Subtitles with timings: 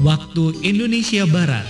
[0.00, 1.68] waktu Indonesia Barat.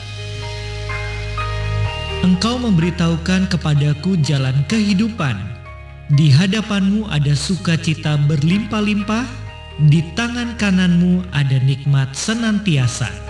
[2.22, 5.34] Engkau memberitahukan kepadaku jalan kehidupan.
[6.14, 9.26] Di hadapanmu ada sukacita berlimpah-limpah,
[9.86, 13.29] di tangan kananmu ada nikmat senantiasa.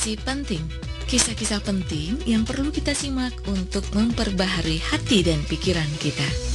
[0.00, 0.64] Inspirasi penting,
[1.12, 6.49] kisah-kisah penting yang perlu kita simak untuk memperbaharui hati dan pikiran kita.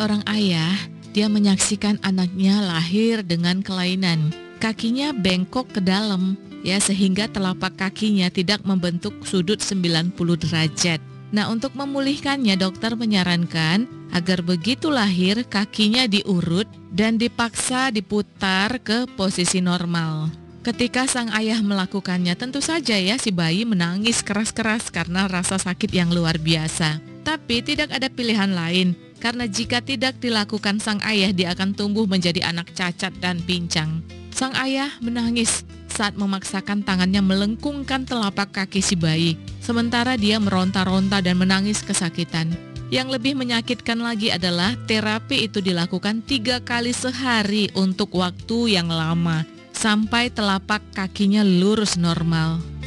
[0.00, 0.72] Seorang ayah,
[1.12, 4.32] dia menyaksikan anaknya lahir dengan kelainan.
[4.56, 11.04] Kakinya bengkok ke dalam, ya sehingga telapak kakinya tidak membentuk sudut 90 derajat.
[11.36, 13.84] Nah, untuk memulihkannya dokter menyarankan
[14.16, 20.32] agar begitu lahir kakinya diurut dan dipaksa diputar ke posisi normal.
[20.64, 26.08] Ketika sang ayah melakukannya, tentu saja ya si bayi menangis keras-keras karena rasa sakit yang
[26.08, 27.04] luar biasa.
[27.20, 32.42] Tapi tidak ada pilihan lain karena jika tidak dilakukan sang ayah dia akan tumbuh menjadi
[32.48, 34.00] anak cacat dan pincang.
[34.32, 41.36] Sang ayah menangis saat memaksakan tangannya melengkungkan telapak kaki si bayi, sementara dia meronta-ronta dan
[41.36, 42.48] menangis kesakitan.
[42.90, 49.46] Yang lebih menyakitkan lagi adalah terapi itu dilakukan tiga kali sehari untuk waktu yang lama,
[49.70, 52.79] sampai telapak kakinya lurus normal.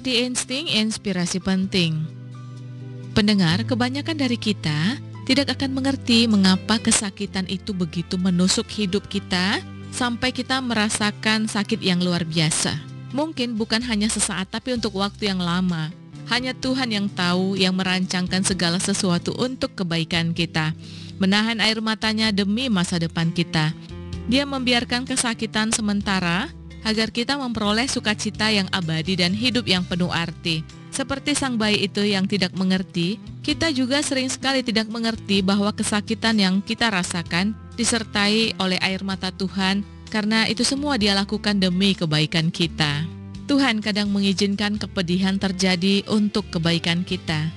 [0.00, 1.92] Di Insting Inspirasi Penting.
[3.12, 4.96] Pendengar, kebanyakan dari kita
[5.28, 9.60] tidak akan mengerti mengapa kesakitan itu begitu menusuk hidup kita
[9.92, 12.80] sampai kita merasakan sakit yang luar biasa.
[13.12, 15.92] Mungkin bukan hanya sesaat tapi untuk waktu yang lama.
[16.32, 20.72] Hanya Tuhan yang tahu yang merancangkan segala sesuatu untuk kebaikan kita.
[21.20, 23.76] Menahan air matanya demi masa depan kita.
[24.32, 26.48] Dia membiarkan kesakitan sementara
[26.84, 30.64] agar kita memperoleh sukacita yang abadi dan hidup yang penuh arti.
[30.90, 36.36] Seperti sang bayi itu yang tidak mengerti, kita juga sering sekali tidak mengerti bahwa kesakitan
[36.36, 42.50] yang kita rasakan disertai oleh air mata Tuhan karena itu semua dia lakukan demi kebaikan
[42.50, 43.06] kita.
[43.46, 47.50] Tuhan kadang mengizinkan kepedihan terjadi untuk kebaikan kita.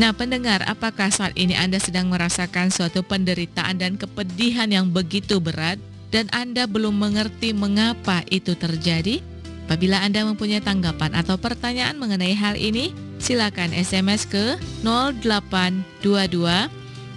[0.00, 5.76] Nah pendengar, apakah saat ini Anda sedang merasakan suatu penderitaan dan kepedihan yang begitu berat?
[6.10, 9.22] Dan Anda belum mengerti mengapa itu terjadi?
[9.70, 12.90] Apabila Anda mempunyai tanggapan atau pertanyaan mengenai hal ini,
[13.22, 16.66] silakan SMS ke 0822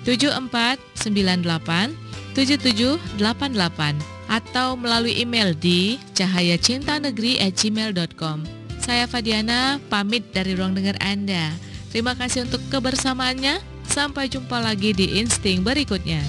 [0.05, 1.97] 7498
[2.37, 3.97] 7788
[4.29, 8.37] atau melalui email di cahayacintanegeri@gmail.com.
[8.83, 11.55] Saya Fadiana pamit dari ruang dengar Anda.
[11.89, 13.73] Terima kasih untuk kebersamaannya.
[13.83, 16.23] Sampai jumpa lagi di insting berikutnya.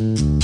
[0.00, 0.39] Mm-hmm.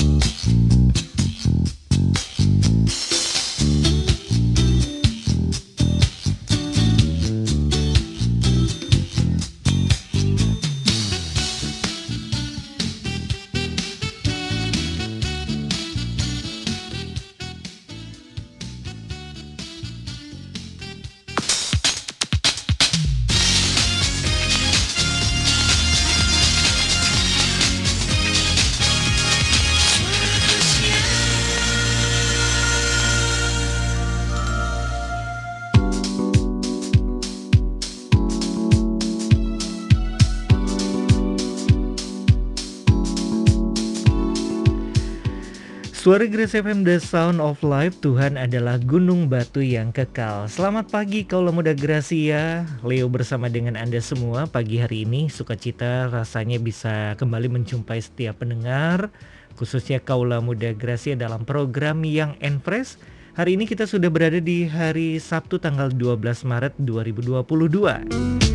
[46.07, 50.47] Suara Grace FM The Sound of Life Tuhan adalah gunung batu yang kekal.
[50.47, 52.63] Selamat pagi kaulah muda Gracia.
[52.87, 55.27] Leo bersama dengan Anda semua Pagi hari ini.
[55.27, 59.11] Sukacita rasanya bisa kembali menjumpai setiap pendengar
[59.59, 63.03] Khususnya kaulah muda Gracia dalam program yang Enfresh
[63.35, 68.47] Hari ini kita sudah berada di hari Sabtu tanggal 12 Maret 2022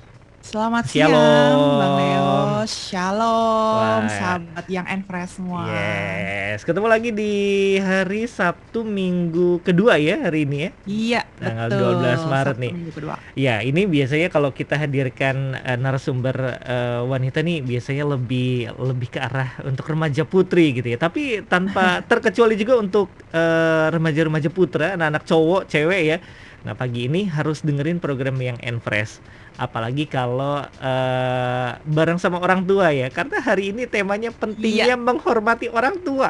[0.47, 2.63] Selamat siang Bang Leo.
[2.71, 4.07] Shalom.
[4.07, 4.07] Wah.
[4.07, 5.67] Sahabat yang Enfresh semua.
[5.67, 6.63] Yes.
[6.63, 7.35] Ketemu lagi di
[7.83, 10.71] hari Sabtu minggu kedua ya hari ini ya.
[10.87, 11.93] Iya Tanggal betul.
[11.99, 12.73] 12 Maret Sabtu nih.
[12.79, 13.15] minggu kedua.
[13.35, 19.19] Ya ini biasanya kalau kita hadirkan uh, narasumber uh, wanita nih Biasanya lebih lebih ke
[19.19, 20.99] arah untuk remaja putri gitu ya.
[21.03, 26.19] Tapi tanpa terkecuali juga untuk uh, remaja-remaja putra Anak-anak cowok, cewek ya
[26.67, 29.23] Nah pagi ini harus dengerin program yang Enfresh
[29.57, 34.97] apalagi kalau uh, bareng sama orang tua ya karena hari ini temanya pentingnya iya.
[35.01, 36.29] menghormati orang tua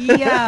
[0.00, 0.40] iya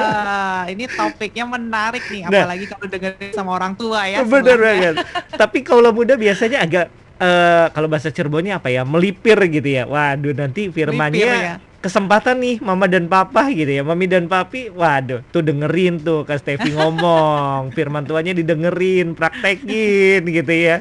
[0.73, 2.49] ini topiknya menarik nih nah.
[2.49, 4.95] apalagi nah, kalau dengerin sama orang tua ya benar banget
[5.37, 6.87] tapi kalau muda biasanya agak
[7.21, 11.55] uh, kalau bahasa Cirebonnya apa ya melipir gitu ya waduh nanti firmannya ya?
[11.85, 13.85] Kesempatan nih mama dan papa gitu ya.
[13.85, 17.69] Mami dan papi waduh tuh dengerin tuh Kak Stevi ngomong.
[17.77, 20.81] Firman tuanya didengerin praktekin gitu ya.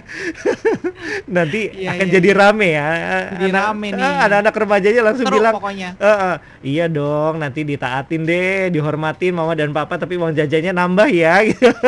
[1.36, 2.40] Nanti iya, akan iya, jadi iya.
[2.40, 2.90] rame ya.
[3.36, 4.00] Jadi anak, rame nih.
[4.00, 5.90] ah, anak-anak remajanya langsung Teruk bilang pokoknya.
[6.00, 11.12] Uh, uh, iya dong nanti ditaatin deh dihormatin mama dan papa tapi uang jajannya nambah
[11.12, 11.44] ya.
[11.44, 11.68] gitu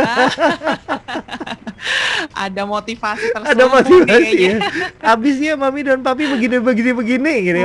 [2.34, 4.56] ada motivasi tersebut ada motivasi ya.
[5.02, 7.60] Habisnya mami dan papi begini begini begini gitu.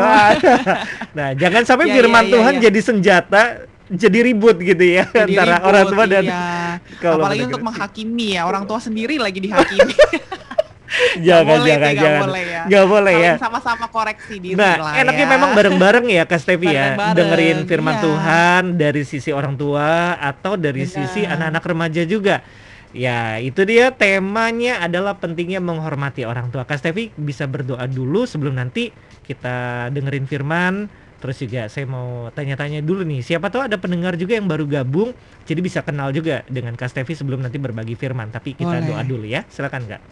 [1.17, 2.61] nah, jangan sampai ya, firman ya, Tuhan ya.
[2.69, 3.43] jadi senjata
[3.91, 6.79] jadi ribut gitu ya jadi antara ribut, orang tua dan iya.
[7.03, 9.95] apalagi untuk menghakimi ya orang tua sendiri lagi dihakimi
[11.27, 14.95] jangan boleh, jangan jangan gak boleh ya gak boleh ya sama-sama koreksi diri nah lah
[14.95, 15.33] enaknya ya.
[15.35, 18.03] memang bareng-bareng ya Kak Stevi ya dengerin firman iya.
[18.07, 22.43] Tuhan dari sisi orang tua atau dari sisi anak-anak remaja juga
[22.91, 26.67] Ya, itu dia temanya adalah pentingnya menghormati orang tua.
[26.67, 28.91] Kak Stevi bisa berdoa dulu sebelum nanti
[29.23, 30.91] kita dengerin firman.
[31.21, 35.13] Terus juga saya mau tanya-tanya dulu nih, siapa tahu ada pendengar juga yang baru gabung,
[35.45, 38.33] jadi bisa kenal juga dengan Kak Stevi sebelum nanti berbagi firman.
[38.33, 38.89] Tapi kita Boleh.
[38.89, 40.03] doa dulu ya, silakan Kak.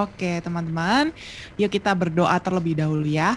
[0.00, 1.12] Oke teman-teman,
[1.60, 3.36] yuk kita berdoa terlebih dahulu ya.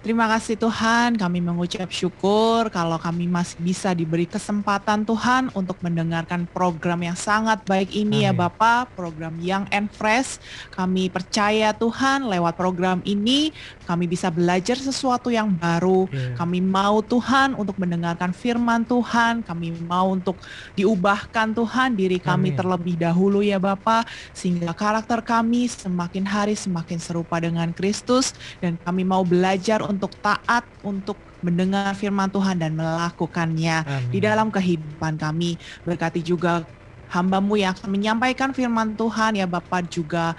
[0.00, 6.48] Terima kasih Tuhan, kami mengucap syukur kalau kami masih bisa diberi kesempatan Tuhan untuk mendengarkan
[6.48, 8.40] program yang sangat baik ini ya Amin.
[8.40, 10.40] ya Bapak, program Young and Fresh.
[10.72, 13.52] Kami percaya Tuhan lewat program ini
[13.84, 16.08] kami bisa belajar sesuatu yang baru.
[16.08, 16.32] Yeah.
[16.32, 20.40] Kami mau Tuhan untuk mendengarkan firman Tuhan, kami mau untuk
[20.80, 22.56] diubahkan Tuhan diri kami Amin.
[22.56, 28.32] terlebih dahulu ya Bapak, sehingga karakter kami semakin hari semakin serupa dengan Kristus
[28.64, 34.12] dan kami mau belajar untuk taat untuk mendengar firman Tuhan dan melakukannya Amin.
[34.12, 35.58] di dalam kehidupan kami.
[35.82, 36.64] Berkati juga
[37.10, 40.38] hambamu yang akan menyampaikan firman Tuhan ya Bapak juga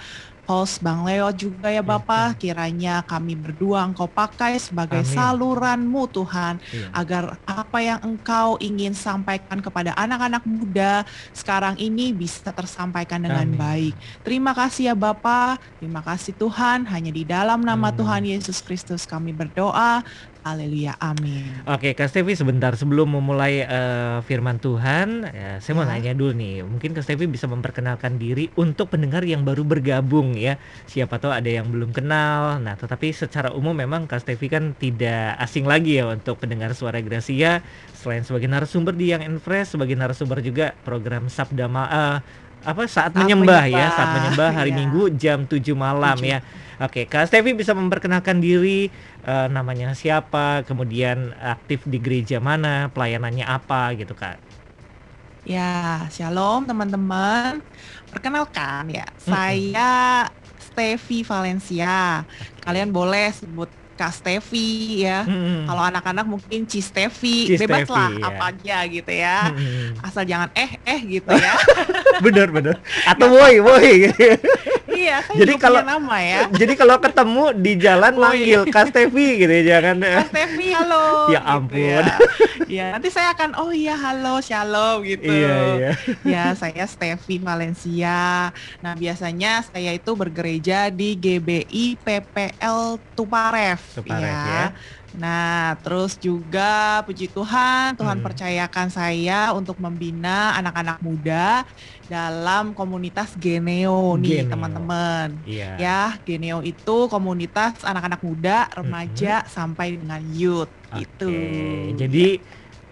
[0.52, 5.14] host Bang Leo juga ya Bapak, kiranya kami berdua Engkau pakai sebagai Amin.
[5.16, 6.92] saluranmu Tuhan, iya.
[6.92, 13.56] agar apa yang Engkau ingin sampaikan kepada anak-anak muda sekarang ini bisa tersampaikan dengan Amin.
[13.56, 13.94] baik.
[14.20, 17.98] Terima kasih ya Bapak, terima kasih Tuhan, hanya di dalam nama Amin.
[17.98, 20.04] Tuhan Yesus Kristus kami berdoa.
[20.42, 21.62] Haleluya, amin.
[21.70, 25.94] Oke, Kak Stevi sebentar sebelum memulai uh, firman Tuhan, ya, saya mau ya.
[25.94, 26.66] nanya dulu nih.
[26.66, 30.58] Mungkin Kak Stevi bisa memperkenalkan diri untuk pendengar yang baru bergabung ya.
[30.90, 32.58] Siapa tahu ada yang belum kenal.
[32.58, 36.98] Nah, tetapi secara umum memang Kak Stevi kan tidak asing lagi ya untuk pendengar suara
[36.98, 37.62] Gracia.
[37.94, 42.18] Selain sebagai narasumber di Yang Fresh, sebagai narasumber juga program Sabda Ma uh,
[42.62, 44.78] apa saat, Saat menyembah, ya, menyembah, saat menyembah hari iya.
[44.78, 46.30] Minggu jam 7 malam Tujuh.
[46.30, 46.38] ya.
[46.82, 48.90] Oke, Kak Stevi bisa memperkenalkan diri
[49.28, 50.38] eh, namanya siapa,
[50.68, 51.18] kemudian
[51.52, 54.36] aktif di gereja mana, pelayanannya apa gitu, Kak.
[55.50, 55.60] Ya,
[56.14, 57.66] shalom teman-teman.
[58.10, 59.78] Perkenalkan ya, Mm-mm.
[59.78, 59.82] saya
[60.66, 61.86] Stevi Valencia.
[62.62, 63.68] Kalian boleh sebut
[63.98, 65.24] Stevi ya.
[65.24, 65.66] Mm-mm.
[65.66, 68.24] Kalau anak-anak mungkin Ci Stevi, Ci bebas lah ya.
[68.26, 69.38] apa aja gitu ya.
[69.52, 70.00] Mm-mm.
[70.00, 71.54] Asal jangan eh eh gitu ya.
[72.24, 72.76] bener bener.
[73.04, 74.08] Atau woi woi.
[74.08, 74.24] gitu.
[74.92, 76.48] iya, kan Jadi kalau- nama ya.
[76.60, 81.28] Jadi kalau ketemu di jalan manggil Kak Stevi gitu ya, jangan Kak Stevi halo.
[81.28, 81.78] Ya gitu ampun.
[81.78, 82.00] ya.
[82.72, 85.28] Ya, nanti saya akan oh iya halo, shalom gitu.
[85.28, 85.90] Iya iya.
[86.24, 88.48] Ya, saya Stevi Valencia.
[88.80, 93.81] Nah, biasanya saya itu bergereja di GBI PPL Tuparef.
[93.92, 94.62] Tuparef, ya.
[95.12, 98.24] Nah, terus juga puji Tuhan, Tuhan Hmm.
[98.24, 101.68] percayakan saya untuk membina anak-anak muda
[102.08, 105.36] dalam komunitas Geneo nih, teman-teman.
[105.44, 105.76] Iya.
[105.76, 111.28] Ya, Geneo itu komunitas anak-anak muda, remaja sampai dengan youth gitu.
[111.28, 112.26] Oke, Jadi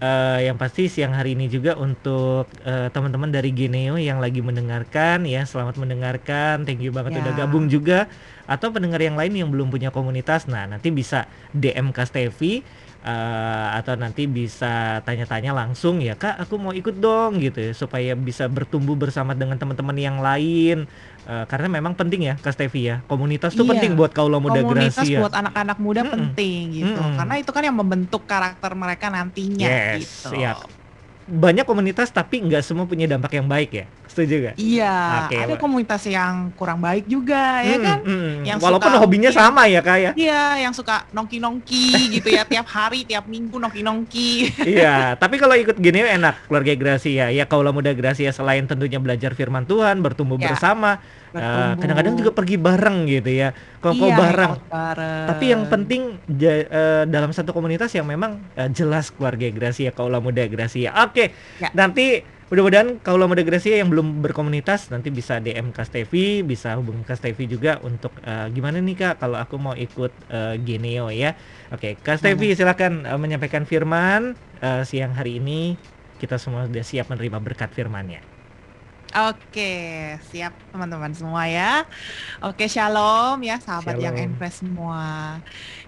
[0.00, 5.28] eh, yang pasti siang hari ini juga untuk eh, teman-teman dari Geneo yang lagi mendengarkan
[5.28, 6.64] ya, selamat mendengarkan.
[6.64, 7.28] Thank you banget Ya.
[7.28, 8.08] udah gabung juga.
[8.50, 12.66] Atau pendengar yang lain yang belum punya komunitas, nah nanti bisa DM Kak Stevi
[13.00, 18.12] eh, atau nanti bisa tanya-tanya langsung ya Kak, aku mau ikut dong gitu ya, supaya
[18.12, 20.84] bisa bertumbuh bersama dengan teman-teman yang lain.
[21.22, 23.70] Eh, karena memang penting ya Kak Stevi ya, komunitas tuh Iya.
[23.72, 25.20] penting buat kaula muda komunitas Gracia.
[25.20, 26.12] buat anak-anak muda Mm-mm.
[26.12, 27.16] penting gitu Mm-mm.
[27.16, 30.56] karena itu kan yang membentuk karakter mereka nantinya Yes, gitu iya.
[31.24, 33.86] banyak komunitas tapi nggak semua punya dampak yang baik ya
[34.22, 34.54] setuju gak?
[34.56, 38.32] iya Oke, ada komunitas yang kurang baik juga ya Hmm, kan hmm.
[38.42, 41.84] Yang walaupun suka hobinya mungkin- sama ya kak ya iya yang suka nongki-nongki
[42.14, 44.30] gitu ya tiap hari tiap minggu nongki-nongki
[44.66, 49.32] iya tapi kalau ikut gini enak keluarga Gracia ya kaulah muda Gracia selain tentunya belajar
[49.32, 51.00] firman Tuhan bertumbuh Ya, bersama
[51.30, 51.78] bertumbuh.
[51.78, 53.48] kadang-kadang juga pergi bareng gitu ya
[53.78, 55.26] kongko Iya, bareng bareng.
[55.26, 60.18] tapi yang penting ja- eh, dalam satu komunitas yang memang eh, jelas keluarga Gracia kaulah
[60.18, 61.70] muda Gracia oke Ya.
[61.72, 62.20] nanti
[62.50, 67.18] mudah-mudahan kaulah muda Gracia yang belum berkomunitas nanti bisa DM Kak Stevi bisa hubungi Kak
[67.22, 71.30] Stevi juga untuk eh, gimana nih Kak kalau aku mau ikut eh, Geneo ya
[71.70, 75.78] oke Kak Stevi silakan eh, menyampaikan firman eh, siang hari ini
[76.18, 78.20] kita semua sudah siap menerima berkat firmannya
[79.10, 79.62] Oke,
[80.30, 81.82] siap teman-teman semua ya.
[82.46, 84.22] Oke, shalom ya sahabat yang Shalom.
[84.22, 84.98] Enfresh semua.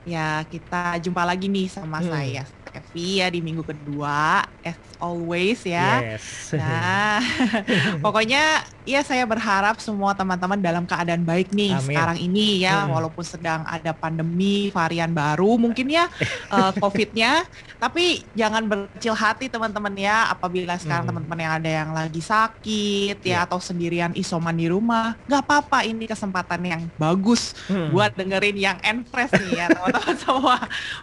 [0.02, 2.10] Ya, kita jumpa lagi nih sama Hmm.
[2.10, 6.16] saya Stevi ya di minggu kedua as always ya.
[6.16, 7.20] yes Nah,
[8.04, 11.84] pokoknya ya saya berharap semua teman-teman dalam keadaan baik nih Amin.
[11.84, 12.96] sekarang ini ya, Hmm.
[12.96, 16.08] walaupun sedang ada pandemi varian baru mungkin ya
[16.56, 17.44] eh, COVID-nya,
[17.76, 21.10] tapi jangan berkecil hati teman-teman ya apabila sekarang Hmm.
[21.12, 23.36] teman-teman yang ada yang lagi sakit Iya.
[23.36, 27.92] ya atau sendirian isoman di rumah, nggak apa-apa ini kesempatan yang bagus Hmm.
[27.92, 30.56] buat dengerin yang Enfresh nih ya teman-teman semua.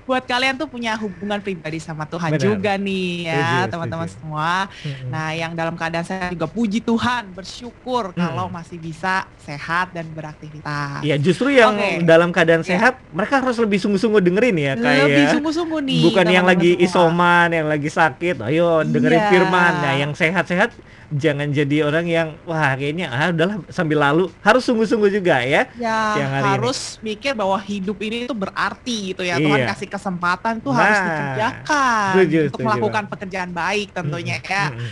[0.10, 2.42] Buat kalian tuh punya hubungan pribadi sama Tuhan Benar.
[2.42, 4.66] juga nih ya teman-teman semua.
[4.80, 5.10] Hmm.
[5.10, 8.20] Nah, yang dalam keadaan saya juga puji Tuhan, bersyukur Hmm.
[8.22, 11.02] kalau masih bisa sehat dan beraktivitas.
[11.02, 12.02] Ya justru yang Oke.
[12.02, 12.70] dalam keadaan Iya.
[12.72, 16.02] sehat mereka harus lebih sungguh-sungguh dengerin ya kayak Lebih sungguh-sungguh nih.
[16.04, 16.86] bukan yang lagi semua.
[16.86, 18.36] isoman, yang lagi sakit.
[18.42, 19.30] Ayo dengerin Iya.
[19.30, 19.74] firman.
[19.80, 20.72] Nah, yang sehat-sehat
[21.10, 24.30] jangan jadi orang yang wah kayaknya ah udahlah sambil lalu.
[24.40, 25.66] Harus sungguh-sungguh juga ya.
[25.74, 26.50] Ya, hari ini.
[26.54, 29.36] harus mikir bahwa hidup ini itu berarti gitu ya.
[29.36, 29.68] Tuhan Iya.
[29.74, 31.10] kasih kesempatan tuh harus Nah,
[31.50, 34.66] dikerjakan setuju, untuk setuju melakukan pekerjaan baik tentunya Mm-mm, ya.
[34.70, 34.90] mm-mm.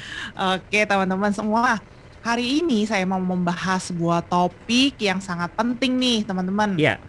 [0.58, 1.72] Oke, teman-teman semua.
[2.26, 6.76] Hari ini saya mau membahas sebuah topik yang sangat penting nih, teman-teman.
[6.76, 7.00] Iya.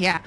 [0.00, 0.24] Ya.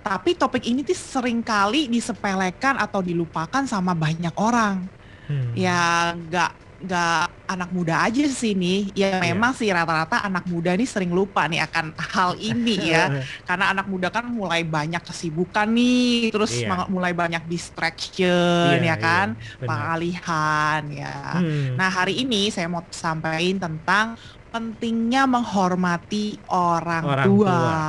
[0.00, 4.88] Tapi topik ini tuh sering kali disepelekan atau dilupakan sama banyak orang.
[5.28, 5.52] Hmm.
[5.52, 8.94] Ya nggak nggak anak muda aja sih nih.
[8.94, 9.24] Ya Iya.
[9.24, 13.10] memang sih rata-rata anak muda nih sering lupa nih akan hal ini ya.
[13.48, 16.68] Karena anak muda kan mulai banyak kesibukan nih, terus Iya.
[16.68, 19.66] ma- mulai banyak distraction Iya, ya kan, iya, benar.
[19.66, 21.16] pengalihan ya.
[21.34, 21.74] Hmm.
[21.74, 24.06] Nah hari ini saya mau sampaikan tentang
[24.48, 27.48] pentingnya menghormati orang, Orang tua.
[27.52, 27.84] tua.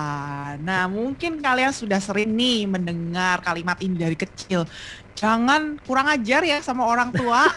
[0.59, 4.67] Nah mungkin kalian sudah sering nih mendengar kalimat ini dari kecil.
[5.15, 7.47] Jangan kurang ajar ya sama orang tua.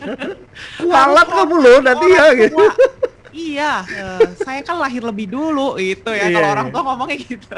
[0.96, 2.56] Harus kamu loh nanti ya gitu.
[2.56, 2.72] tua.
[3.36, 6.32] Iya, eh, saya kan lahir lebih dulu itu ya.
[6.32, 6.54] Iya, Kalau iya.
[6.56, 7.52] orang tua ngomongnya gitu.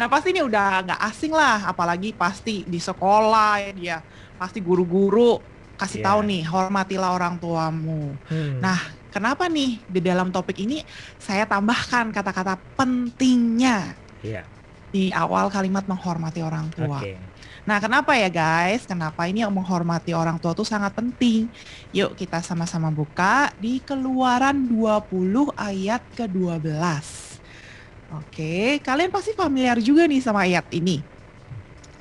[0.00, 3.96] nah pasti ini udah nggak asing lah, apalagi pasti di sekolah ya dia
[4.40, 5.36] pasti guru-guru
[5.76, 6.06] kasih Iya.
[6.08, 8.16] tahu nih hormatilah orang tuamu.
[8.32, 8.64] Hmm.
[8.64, 8.80] Nah,
[9.14, 10.82] kenapa nih di dalam topik ini
[11.22, 13.94] saya tambahkan kata-kata pentingnya.
[14.24, 14.42] Iya.
[14.94, 17.02] di awal kalimat menghormati orang tua.
[17.02, 17.18] Oke.
[17.66, 18.86] Nah, kenapa ya guys?
[18.86, 21.50] Kenapa ini yang menghormati orang tua itu sangat penting?
[21.90, 26.70] Yuk kita sama-sama buka di Keluaran 20 ayat ke-12.
[28.14, 31.02] Oke, kalian pasti familiar juga nih sama ayat ini.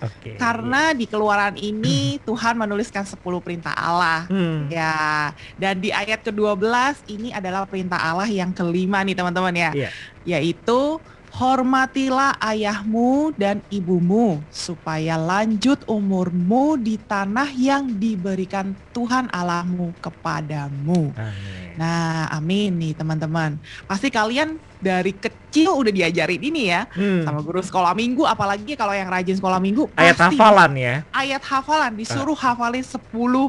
[0.03, 0.35] Oke.
[0.35, 4.27] Karena di Keluaran ini Tuhan menuliskan 10 perintah Allah.
[4.27, 4.67] Hmm.
[4.67, 9.71] Ya, dan di ayat ke-12 ini adalah perintah Allah yang kelima nih teman-teman ya.
[9.71, 9.89] Iya.
[10.23, 10.99] Yaitu
[11.33, 21.09] hormatilah ayahmu dan ibumu supaya lanjut umurmu di tanah yang diberikan Tuhan Allahmu kepadamu.
[21.17, 21.73] Amin.
[21.73, 23.57] Nah, amin nih teman-teman.
[23.89, 27.25] Pasti kalian dari kecil udah diajarin ini ya Hmm.
[27.25, 30.95] sama guru sekolah minggu apalagi kalau yang rajin sekolah minggu Ayat pasti hafalan ya.
[31.15, 32.99] ayat hafalan disuruh hafalin 10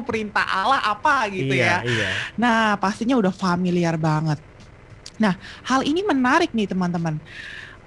[0.01, 1.91] perintah Allah apa gitu iya, ya.
[1.91, 2.09] Iya.
[2.39, 4.41] Nah, pastinya udah familiar banget.
[5.15, 7.21] Nah, hal ini menarik nih teman-teman.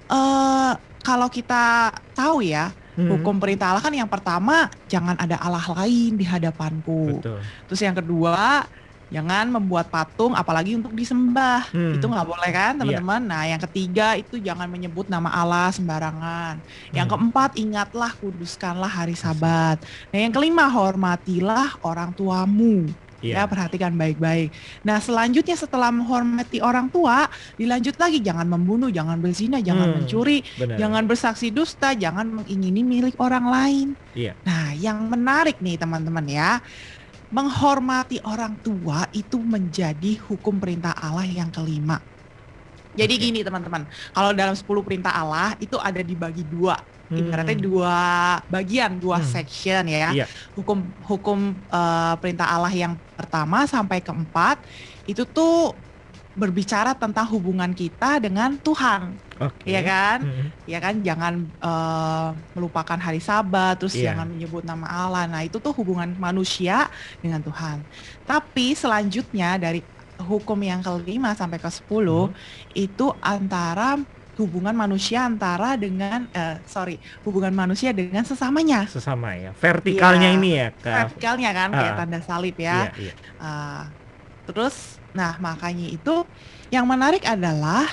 [0.09, 3.07] Eh kalau kita tahu ya, Hmm.
[3.15, 7.23] hukum perintah Allah kan yang pertama jangan ada Allah lain di hadapanku.
[7.23, 7.39] Betul.
[7.71, 8.67] Terus yang kedua,
[9.07, 11.63] jangan membuat patung apalagi untuk disembah.
[11.71, 11.95] Hmm.
[11.95, 12.79] Itu nggak boleh kan, Iya.
[12.83, 13.21] teman-teman?
[13.23, 16.59] Nah, yang ketiga itu jangan menyebut nama Allah sembarangan.
[16.91, 17.13] Yang Hmm.
[17.15, 19.79] keempat, ingatlah kuduskanlah hari Sabat.
[20.11, 22.91] Nah, yang kelima, hormatilah orang tuamu.
[23.19, 23.43] Iya.
[23.43, 24.55] Ya, perhatikan baik-baik.
[24.87, 27.27] Nah, selanjutnya setelah menghormati orang tua,
[27.59, 30.79] dilanjut lagi jangan membunuh, jangan berzina, jangan Hmm, mencuri, Benar.
[30.79, 33.87] jangan bersaksi dusta, jangan mengingini milik orang lain.
[34.15, 34.39] Iya.
[34.47, 36.63] Nah, yang menarik nih teman-teman ya,
[37.29, 42.01] menghormati orang tua itu menjadi hukum perintah Allah yang kelima.
[42.97, 46.73] Jadi gini teman-teman, kalau dalam 10 perintah Allah itu ada dibagi dua,
[47.11, 47.65] ibaratnya Hmm.
[47.65, 47.97] dua
[48.47, 49.25] bagian, dua Hmm.
[49.25, 50.13] section ya.
[50.13, 50.25] Iya.
[50.53, 54.61] Hukum hukum eh, perintah Allah yang pertama sampai keempat
[55.05, 55.73] itu tuh
[56.29, 59.11] berbicara tentang hubungan kita dengan Tuhan,
[59.41, 59.65] Oke.
[59.67, 60.23] ya kan?
[60.23, 60.47] Hmm.
[60.63, 64.13] ya kan jangan eh, melupakan hari sabat terus Iya.
[64.13, 66.87] jangan menyebut nama Allah nah itu tuh hubungan manusia
[67.19, 67.81] dengan Tuhan
[68.23, 69.81] tapi selanjutnya dari
[70.19, 72.37] hukum yang kelima sampai ke sepuluh Hmm.
[72.77, 73.97] itu antara
[74.39, 79.51] hubungan manusia antara dengan eh, sorry hubungan manusia dengan sesamanya Sesama ya.
[79.53, 80.37] Vertikalnya Iya.
[80.39, 80.95] ini ya, Kak.
[81.11, 81.97] vertikalnya kan kayak Ah.
[81.99, 83.13] tanda salib Iya, ya iya.
[83.37, 83.83] Ah,
[84.47, 86.23] terus, nah makanya itu
[86.71, 87.85] yang menarik adalah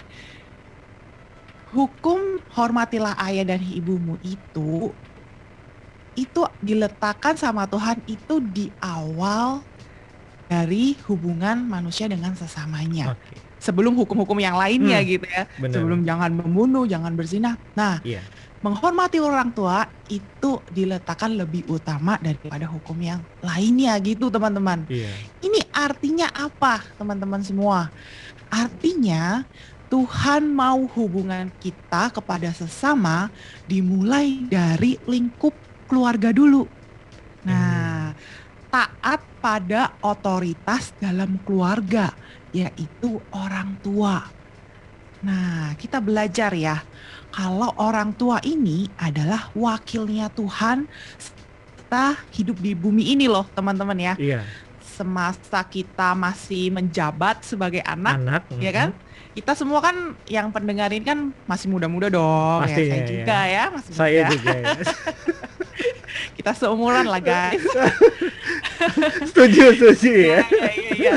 [1.74, 4.94] hukum hormatilah ayah dan ibumu itu
[6.16, 9.60] itu diletakkan sama Tuhan itu di awal
[10.48, 13.12] dari hubungan manusia dengan sesamanya.
[13.12, 13.36] Oke.
[13.66, 15.50] Sebelum hukum-hukum yang lainnya Hmm, gitu ya.
[15.58, 15.74] Benar.
[15.74, 17.58] Sebelum jangan membunuh, jangan berzina.
[17.74, 18.22] Nah, Iya.
[18.62, 24.86] menghormati orang tua itu diletakkan lebih utama daripada hukum yang lainnya gitu, teman-teman.
[24.86, 25.10] Iya.
[25.42, 27.90] Ini artinya apa, teman-teman semua?
[28.46, 29.42] Artinya
[29.86, 33.30] Tuhan mau hubungan kita kepada sesama
[33.70, 35.54] dimulai dari lingkup
[35.86, 36.66] keluarga dulu.
[37.46, 38.10] Nah,
[38.66, 42.10] taat pada otoritas dalam keluarga,
[42.50, 44.26] yaitu orang tua.
[45.20, 46.84] Nah, kita belajar ya,
[47.32, 54.14] kalau orang tua ini adalah wakilnya Tuhan serta hidup di bumi ini loh, teman-teman ya
[54.16, 54.40] Iya.
[54.82, 58.42] semasa kita masih menjabat sebagai anak, Anak.
[58.56, 58.88] ya kan?
[59.36, 63.08] Kita semua kan yang pendengar ini kan masih muda-muda dong, ya Pastinya, saya ya.
[63.12, 64.32] juga ya, masih Saya muda.
[64.32, 64.72] juga ya.
[66.36, 67.60] Kita seumuran lah guys.
[69.28, 70.40] setuju, setuju Iya, ya.
[70.48, 71.12] iya, iya, iya.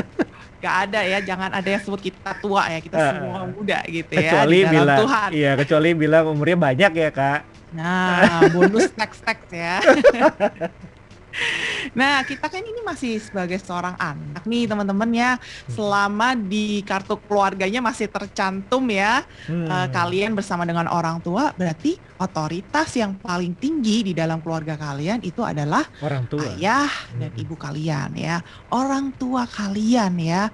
[0.60, 4.12] Gak ada ya, jangan ada yang sebut kita tua ya, kita Ah, semua muda gitu
[4.12, 5.28] ya Kecuali di dalam bilang Tuhan.
[5.32, 7.40] iya, kecuali bilang umurnya banyak ya, Kak.
[7.70, 9.80] Nah, bonus teks-teks ya.
[11.98, 15.30] nah, kita kan ini masih sebagai seorang anak nih teman-teman ya.
[15.66, 19.66] Selama di kartu keluarganya masih tercantum ya, Hmm.
[19.66, 25.22] eh, kalian bersama dengan orang tua, berarti otoritas yang paling tinggi di dalam keluarga kalian
[25.22, 26.44] itu adalah orang tua.
[26.52, 27.42] ayah dan Mm-mm.
[27.42, 28.36] ibu kalian ya.
[28.68, 30.50] Orang tua kalian ya.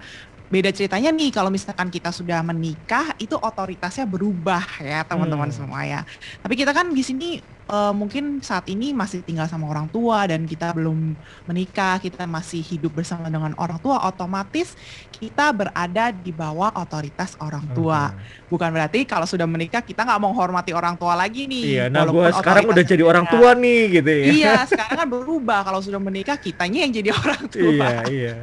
[0.46, 5.58] Beda ceritanya nih kalau misalkan kita sudah menikah itu otoritasnya berubah ya teman-teman Hmm.
[5.58, 6.06] semua ya.
[6.38, 10.46] Tapi kita kan di sini eh, mungkin saat ini masih tinggal sama orang tua dan
[10.46, 11.14] kita belum
[11.50, 14.78] menikah, kita masih hidup bersama dengan orang tua, otomatis
[15.16, 18.12] kita berada di bawah otoritas orang tua.
[18.12, 18.48] Mhm.
[18.52, 21.64] Bukan berarti kalau sudah menikah kita nggak menghormati orang tua lagi nih.
[21.64, 24.26] Iya, nah gua sekarang udah jadi orang tua nih gitu ya.
[24.28, 25.60] Iya, sekarang kan berubah.
[25.64, 27.72] Kalau sudah menikah, kitanya yang jadi orang tua.
[27.72, 28.34] Iya, iya.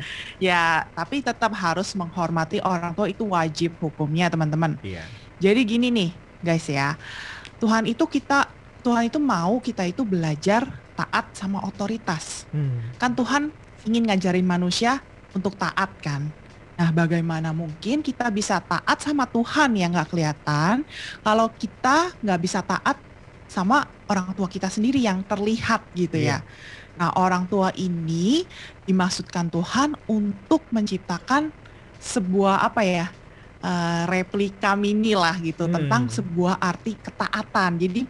[0.41, 0.63] Ya,
[0.97, 4.81] tapi tetap harus menghormati orang tua itu wajib hukumnya, teman-teman.
[4.81, 5.05] Iya.
[5.37, 6.09] Jadi gini nih,
[6.41, 6.97] guys ya.
[7.61, 12.45] Tuhan itu kita Tuhan itu mau kita itu belajar taat sama otoritas.
[12.51, 12.93] Hmm.
[12.99, 13.49] Kan Tuhan
[13.87, 14.99] ingin ngajarin manusia
[15.31, 16.29] untuk taat kan.
[16.73, 20.83] Nah, bagaimana mungkin kita bisa taat sama Tuhan yang nggak kelihatan
[21.21, 22.97] kalau kita nggak bisa taat
[23.47, 26.41] sama orang tua kita sendiri yang terlihat gitu Iya.
[26.41, 26.45] ya.
[26.93, 28.45] Nah, orang tua ini
[28.83, 31.49] dimaksudkan Tuhan untuk menciptakan
[31.97, 33.07] sebuah apa ya?
[33.63, 35.79] eh, replika mini lah gitu Hmm.
[35.79, 37.79] tentang sebuah arti ketaatan.
[37.79, 38.03] Jadi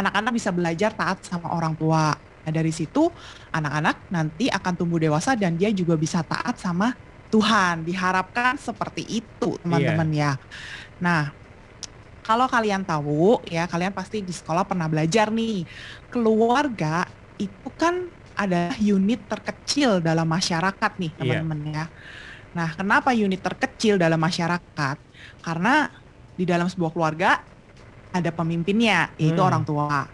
[0.00, 2.16] anak-anak bisa belajar taat sama orang tua.
[2.16, 3.12] Nah, dari situ
[3.52, 6.96] anak-anak nanti akan tumbuh dewasa dan dia juga bisa taat sama
[7.28, 7.84] Tuhan.
[7.84, 10.32] Diharapkan seperti itu, teman-teman ya.
[10.98, 11.30] Nah,
[12.24, 15.68] kalau kalian tahu ya, kalian pasti di sekolah pernah belajar nih.
[16.08, 17.04] Keluarga
[17.36, 21.18] itu kan adalah unit terkecil dalam masyarakat nih, Iya.
[21.20, 21.84] teman-teman ya.
[22.56, 24.96] Nah, kenapa unit terkecil dalam masyarakat?
[25.44, 25.86] Karena
[26.34, 27.44] di dalam sebuah keluarga
[28.10, 29.48] ada pemimpinnya, yaitu Hmm.
[29.48, 30.06] orang tua.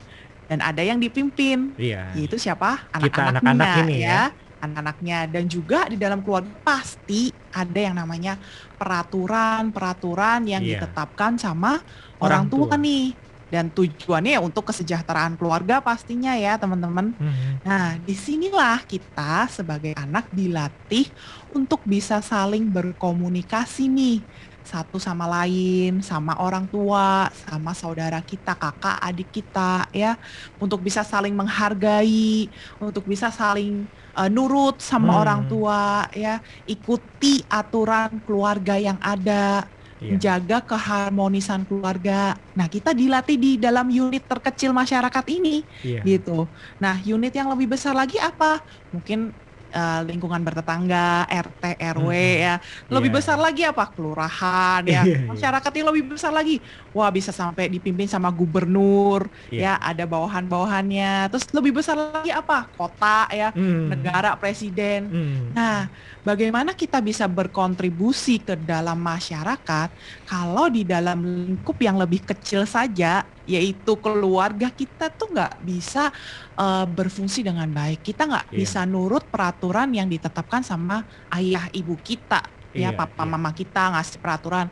[0.47, 2.15] Dan ada yang dipimpin, Iya.
[2.15, 2.87] yaitu siapa?
[2.95, 4.23] Anak-anaknya anak-anak ini ya.
[4.57, 8.41] anak-anaknya dan juga di dalam keluarga pasti ada yang namanya
[8.81, 10.81] peraturan-peraturan yang Iya.
[10.81, 11.85] ditetapkan sama
[12.19, 12.67] Orang orang, tua.
[12.73, 12.77] tua.
[12.81, 13.13] nih
[13.47, 17.15] dan tujuannya ya untuk kesejahteraan keluarga pastinya ya teman-teman.
[17.15, 17.63] Mhm.
[17.63, 21.07] Nah di sinilah kita sebagai anak dilatih
[21.55, 24.19] untuk bisa saling berkomunikasi nih
[24.67, 30.19] satu sama lain, sama orang tua, sama saudara kita, kakak, adik kita ya,
[30.59, 32.51] untuk bisa saling menghargai,
[32.83, 33.87] untuk bisa saling
[34.19, 35.23] uh, nurut sama Hmm.
[35.23, 40.21] orang tua ya, ikuti aturan keluarga yang ada, Iya.
[40.21, 42.37] menjaga keharmonisan keluarga.
[42.53, 46.03] Nah, kita dilatih di dalam unit terkecil masyarakat ini Iya.
[46.05, 46.53] gitu.
[46.83, 48.61] Nah, unit yang lebih besar lagi apa?
[48.93, 49.35] Mungkin
[49.77, 52.41] eh, lingkungan bertetangga, RT, RW Mhm.
[52.41, 52.55] ya.
[52.89, 53.17] Lebih Iya.
[53.21, 53.85] besar lagi apa?
[53.93, 55.05] Kelurahan ya.
[55.05, 55.19] Iya, iya.
[55.29, 56.57] Masyarakat yang lebih besar lagi.
[56.97, 59.77] Wah, bisa sampai dipimpin sama gubernur Iya.
[59.77, 61.29] ya, ada bawahan-bawahannya.
[61.29, 62.65] Terus lebih besar lagi apa?
[62.73, 63.93] Kota ya, Hmm.
[63.93, 65.13] negara, presiden.
[65.13, 65.41] Hmm.
[65.53, 69.93] Nah, bagaimana kita bisa berkontribusi ke dalam masyarakat
[70.27, 76.11] kalau di dalam lingkup yang lebih kecil saja, yaitu keluarga kita tuh nggak bisa
[76.59, 78.03] eh, berfungsi dengan baik.
[78.03, 78.57] Kita nggak Iya.
[78.59, 82.43] bisa nurut peraturan yang ditetapkan sama ayah ibu kita,
[82.75, 83.31] Iya, ya papa iya.
[83.31, 84.67] mama kita ngasih peraturan.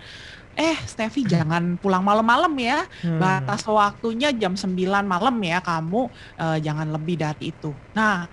[0.54, 2.86] Eh, Steffi jangan pulang malam-malam ya.
[3.02, 3.18] Hmm.
[3.18, 6.02] Batas waktunya jam 9 malam ya kamu
[6.38, 7.74] eh, jangan lebih dari itu.
[7.94, 8.26] Nah,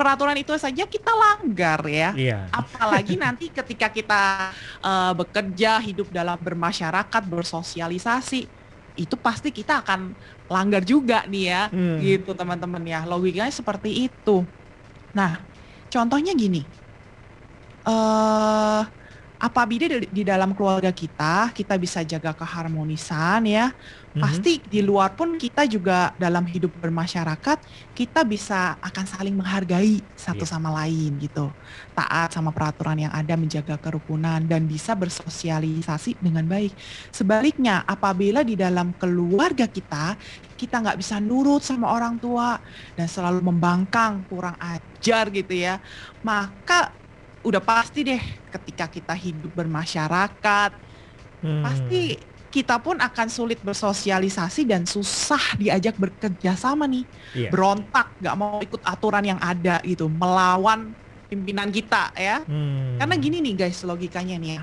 [0.00, 2.16] peraturan itu saja kita langgar ya.
[2.16, 2.48] Iya.
[2.48, 4.48] Apalagi nanti ketika kita
[4.80, 8.40] eh, bekerja, hidup dalam bermasyarakat, bersosialisasi,
[8.96, 10.16] itu pasti kita akan
[10.48, 11.62] langgar juga nih ya.
[11.68, 12.00] Hmm.
[12.00, 13.04] Gitu teman-teman ya.
[13.04, 14.48] Logikanya seperti itu.
[15.12, 15.44] Nah,
[15.92, 16.64] contohnya gini.
[17.84, 18.59] Eh
[19.40, 23.72] apabila di, di dalam keluarga kita, kita bisa jaga keharmonisan ya.
[24.12, 24.20] Mhm.
[24.20, 27.62] Pasti di luar pun kita juga dalam hidup bermasyarakat
[27.96, 30.52] kita bisa akan saling menghargai satu Iya.
[30.52, 31.48] sama lain gitu.
[31.96, 36.76] Taat sama peraturan yang ada, menjaga kerukunan dan bisa bersosialisasi dengan baik.
[37.08, 40.20] Sebaliknya, apabila di dalam keluarga kita
[40.60, 42.60] kita nggak bisa nurut sama orang tua
[42.92, 45.80] dan selalu membangkang, kurang ajar gitu ya,
[46.20, 46.99] maka
[47.40, 50.92] udah pasti deh ketika kita hidup bermasyarakat
[51.40, 51.64] Hmm.
[51.64, 52.20] pasti
[52.52, 57.48] kita pun akan sulit bersosialisasi dan susah diajak bekerja sama nih Iya.
[57.48, 60.92] berontak nggak mau ikut aturan yang ada gitu melawan
[61.26, 63.00] pimpinan kita ya Hmm.
[63.00, 64.62] karena gini nih guys logikanya nih ya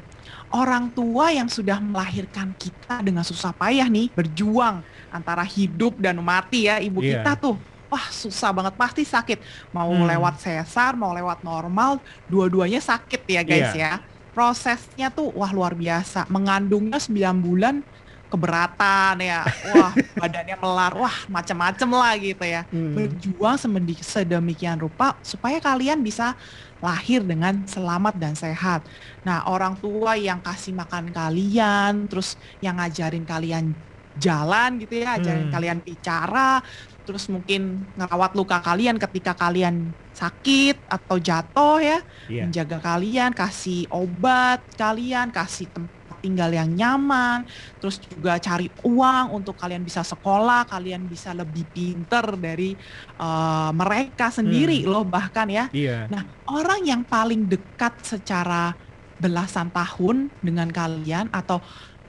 [0.53, 6.69] orang tua yang sudah melahirkan kita dengan susah payah nih berjuang antara hidup dan mati
[6.69, 7.25] ya ibu Iya.
[7.25, 9.39] kita tuh wah susah banget pasti sakit
[9.71, 10.05] mau Hmm.
[10.05, 13.91] lewat sesar mau lewat normal dua-duanya sakit ya guys ya
[14.31, 17.09] prosesnya tuh wah luar biasa mengandungnya 9
[17.41, 17.81] bulan
[18.27, 22.91] keberatan ya wah badannya melar wah macam-macam lah gitu ya Hmm.
[22.93, 23.55] berjuang
[23.97, 26.35] sedemikian rupa supaya kalian bisa
[26.77, 28.85] lahir dengan selamat dan sehat.
[29.25, 33.73] Nah, orang tua yang kasih makan kalian, terus yang ngajarin kalian
[34.13, 35.53] jalan gitu ya, ajarin Hmm.
[35.57, 36.61] kalian bicara,
[37.07, 42.43] terus mungkin ngerawat luka kalian ketika kalian sakit atau jatuh ya, Iya.
[42.43, 47.45] menjaga kalian, kasih obat kalian, kasih tempat tinggal yang nyaman,
[47.77, 52.75] terus juga cari uang untuk kalian bisa sekolah, kalian bisa lebih pinter dari
[53.15, 54.89] eh, mereka sendiri Hmm.
[54.91, 55.71] loh bahkan ya.
[55.71, 56.11] Iya.
[56.11, 58.75] Nah, orang yang paling dekat secara
[59.17, 61.61] belasan tahun dengan kalian atau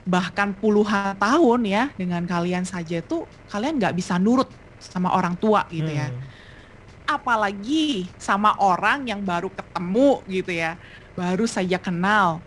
[0.05, 4.49] bahkan puluhan tahun ya dengan kalian saja tuh kalian nggak bisa nurut
[4.81, 6.31] sama orang tua gitu ya Hmm.
[7.09, 10.77] apalagi sama orang yang baru ketemu gitu ya,
[11.17, 12.45] baru saja kenal.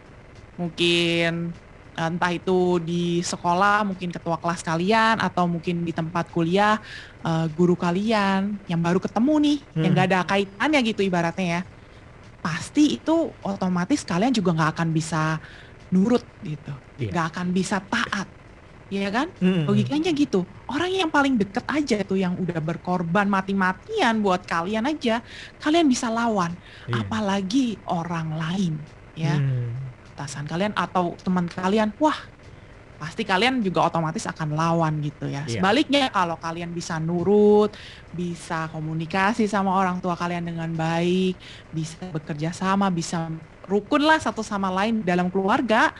[0.60, 1.56] Mungkin
[1.96, 6.78] entah itu di sekolah, mungkin ketua kelas kalian atau mungkin di tempat kuliah
[7.26, 9.98] eh, guru kalian yang baru ketemu nih, yang Hmm.
[9.98, 11.62] gak ada kaitannya gitu ibaratnya ya.
[12.42, 15.38] Pasti itu otomatis kalian juga nggak akan bisa
[15.94, 17.12] nurut gitu, Iya.
[17.12, 18.28] nggak akan bisa taat.
[19.00, 19.32] Ya kan?
[19.40, 19.64] Mm-mm.
[19.64, 20.44] Logikanya gitu.
[20.68, 25.24] Orang yang paling deket aja tuh yang udah berkorban mati-matian buat kalian aja,
[25.64, 26.52] kalian bisa lawan.
[26.88, 27.00] Iya.
[27.00, 28.74] Apalagi orang lain,
[29.16, 29.40] ya.
[29.40, 29.72] Hmm.
[30.12, 32.16] Atasan kalian atau teman kalian, wah
[33.02, 35.42] pasti kalian juga otomatis akan lawan gitu ya.
[35.48, 35.58] Iya.
[35.58, 37.74] Sebaliknya kalau kalian bisa nurut,
[38.14, 41.34] bisa komunikasi sama orang tua kalian dengan baik,
[41.74, 43.26] bisa bekerja sama, bisa
[43.66, 45.90] rukun lah satu sama lain dalam keluarga,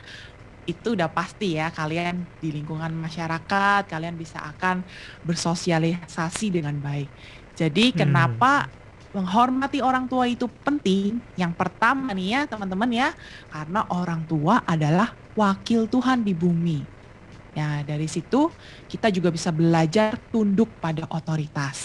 [0.69, 4.87] itu udah pasti ya kalian di lingkungan masyarakat, kalian bisa akan
[5.27, 7.11] bersosialisasi dengan baik.
[7.59, 7.99] Jadi Hmm.
[7.99, 8.71] kenapa
[9.13, 11.21] menghormati orang tua itu penting?
[11.37, 13.09] Yang pertama nih ya teman-teman ya,
[13.53, 16.89] karena orang tua adalah wakil Tuhan di bumi.
[17.53, 18.49] Ya, dari situ
[18.89, 21.79] kita juga bisa belajar tunduk pada otoritas.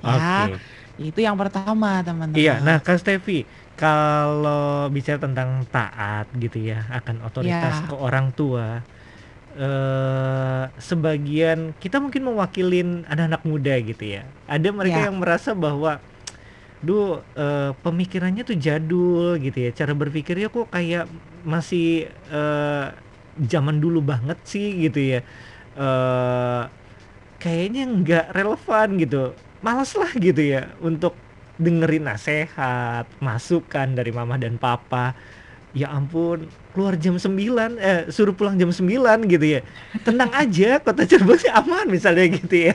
[0.00, 0.62] Ya, Oke.
[0.96, 2.40] itu yang pertama, teman-teman.
[2.40, 7.88] Iya, nah Kak Stevi, kalau bicara tentang taat gitu ya akan otoritas Ya.
[7.88, 8.84] ke orang tua,
[9.56, 14.22] eh sebagian kita mungkin mewakilin anak-anak muda gitu ya.
[14.46, 15.06] Ada mereka Ya.
[15.10, 15.98] yang merasa bahwa,
[16.80, 21.08] duh eh, pemikirannya tuh jadul gitu ya, cara berpikirnya kok kayak
[21.42, 22.86] masih eh,
[23.40, 25.20] zaman dulu banget sih gitu ya.
[25.74, 26.62] Eh
[27.40, 29.32] kayaknya nggak relevan gitu.
[29.62, 31.14] Males lah gitu ya untuk
[31.62, 35.14] dengerin nasihat, masukan dari mama dan papa.
[35.72, 39.64] Ya ampun, keluar jam 9, eh suruh pulang jam 9 gitu ya.
[40.04, 42.74] Tenang aja, kota Cirebon sih aman misalnya gitu ya.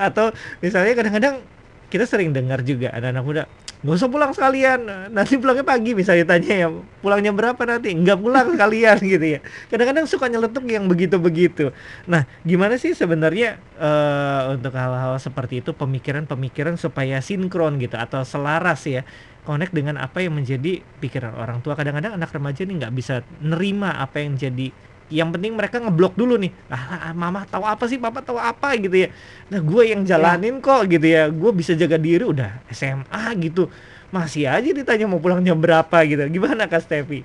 [0.00, 0.32] Atau
[0.64, 1.44] misalnya kadang-kadang
[1.92, 3.42] kita sering dengar juga anak-anak muda,
[3.84, 6.68] nggak usah pulang sekalian, nanti pulangnya pagi misalnya tanya ya,
[7.04, 7.92] pulangnya berapa nanti?
[7.92, 9.40] Nggak pulang sekalian gitu ya.
[9.68, 11.68] Kadang-kadang suka nyeletuk yang begitu-begitu.
[12.08, 18.88] Nah, gimana sih sebenarnya eh, untuk hal-hal seperti itu pemikiran-pemikiran supaya sinkron gitu atau selaras
[18.88, 19.04] ya
[19.44, 21.76] connect dengan apa yang menjadi pikiran orang tua.
[21.76, 24.72] Kadang-kadang anak remaja nih nggak bisa nerima apa yang jadi
[25.14, 26.50] yang penting mereka ngeblok dulu nih.
[26.66, 29.08] Ah, ah, mama tahu apa sih, papa tahu apa gitu ya.
[29.46, 31.30] Nah, gue yang jalanin kok gitu ya.
[31.30, 33.70] Gue bisa jaga diri udah SMA gitu.
[34.10, 36.26] Masih aja ditanya mau pulang jam berapa gitu.
[36.26, 37.22] Gimana Kak Stevi?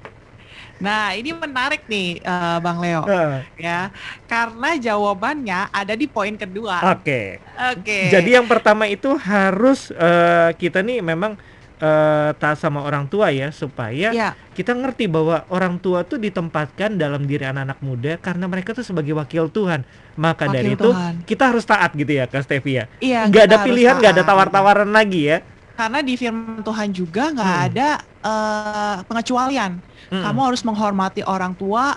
[0.80, 3.92] Nah, ini menarik nih eh, Bang Leo Heeh, ya.
[4.30, 6.96] Karena jawabannya ada di poin kedua.
[6.96, 7.44] Oke.
[7.76, 8.08] Oke.
[8.08, 11.36] Jadi yang pertama itu harus eh, kita nih memang
[11.80, 16.96] eh, taat sama orang tua ya supaya ya, kita ngerti bahwa orang tua tuh ditempatkan
[16.96, 19.82] dalam diri anak-anak muda karena mereka tuh sebagai wakil Tuhan.
[20.16, 21.14] Maka Wakil dari itu Tuhan.
[21.24, 22.86] kita harus taat gitu ya Kak Stevi ya.
[23.00, 24.30] iya, Nggak kita ada pilihan, nggak ada taat.
[24.30, 25.40] tawar-tawaran lagi ya.
[25.74, 27.68] Karena di firman Tuhan juga nggak Hmm.
[27.72, 27.90] ada
[28.20, 29.72] eh, pengecualian.
[30.12, 30.20] Mm-mm.
[30.20, 31.96] Kamu harus menghormati orang tua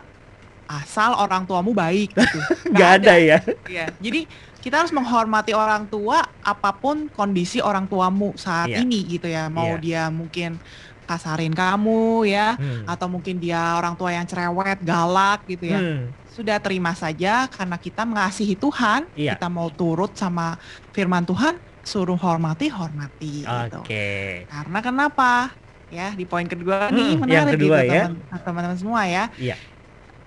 [0.64, 2.38] asal orang tuamu baik gitu.
[2.72, 3.38] nggak ada ya.
[3.66, 3.86] Iya.
[3.98, 4.20] Jadi
[4.62, 8.87] kita harus menghormati orang tua apa pun kondisi orang tuamu saat Iya.
[8.87, 9.51] ini gitu ya.
[9.51, 9.83] Mau Iya.
[9.83, 10.62] dia mungkin
[11.03, 12.87] kasarin kamu ya Hmm.
[12.87, 15.83] atau mungkin dia orang tua yang cerewet, galak gitu ya.
[15.83, 16.14] Hmm.
[16.31, 19.35] Sudah terima saja karena kita mengasihi Tuhan, Iya.
[19.37, 20.57] kita mau turut sama
[20.94, 23.83] firman Tuhan, suruh hormati, hormati gitu.
[23.83, 24.46] Oke.
[24.46, 25.51] Karena kenapa?
[25.92, 28.05] Ya, di poin kedua Hmm, nih menarik kedua gitu ya.
[28.09, 29.29] teman- teman-teman semua ya.
[29.37, 29.59] Iya.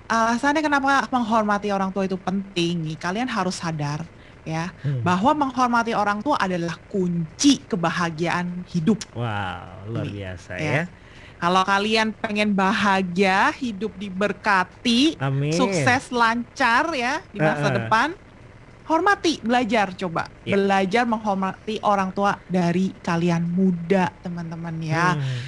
[0.05, 4.05] Alasannya kenapa menghormati orang tua itu penting nih, kalian harus sadar
[4.45, 5.01] ya Hmm.
[5.01, 9.01] bahwa menghormati orang tua adalah kunci kebahagiaan hidup.
[9.11, 10.61] Wow, luar biasa ya.
[10.61, 10.83] Ya.
[11.35, 15.51] Kalau kalian pengen bahagia, hidup diberkati, Amin.
[15.51, 17.75] sukses lancar ya di masa Heeh.
[17.75, 18.07] depan,
[18.87, 20.31] hormati, belajar coba.
[20.47, 20.55] Ya.
[20.55, 25.19] Belajar menghormati orang tua dari kalian muda, teman-teman ya.
[25.19, 25.41] Hmm.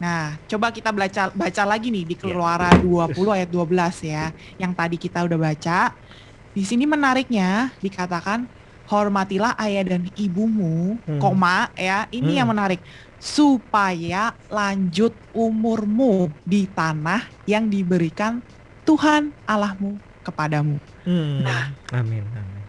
[0.00, 2.24] Nah, coba kita baca baca lagi nih di Ya.
[2.24, 4.32] Keluaran 20 ayat 12 ya.
[4.56, 5.80] Yang tadi kita udah baca.
[6.50, 8.50] Di sini menariknya dikatakan
[8.90, 11.22] hormatilah ayah dan ibumu, Hmm.
[11.22, 12.10] koma ya.
[12.10, 12.38] Ini Hmm.
[12.42, 12.82] yang menarik
[13.22, 18.42] supaya lanjut umurmu di tanah yang diberikan
[18.82, 19.94] Tuhan Allahmu
[20.26, 20.82] kepadamu.
[21.06, 21.46] Hmm.
[21.46, 21.70] Nah.
[21.94, 22.26] Amin.
[22.34, 22.64] Amin.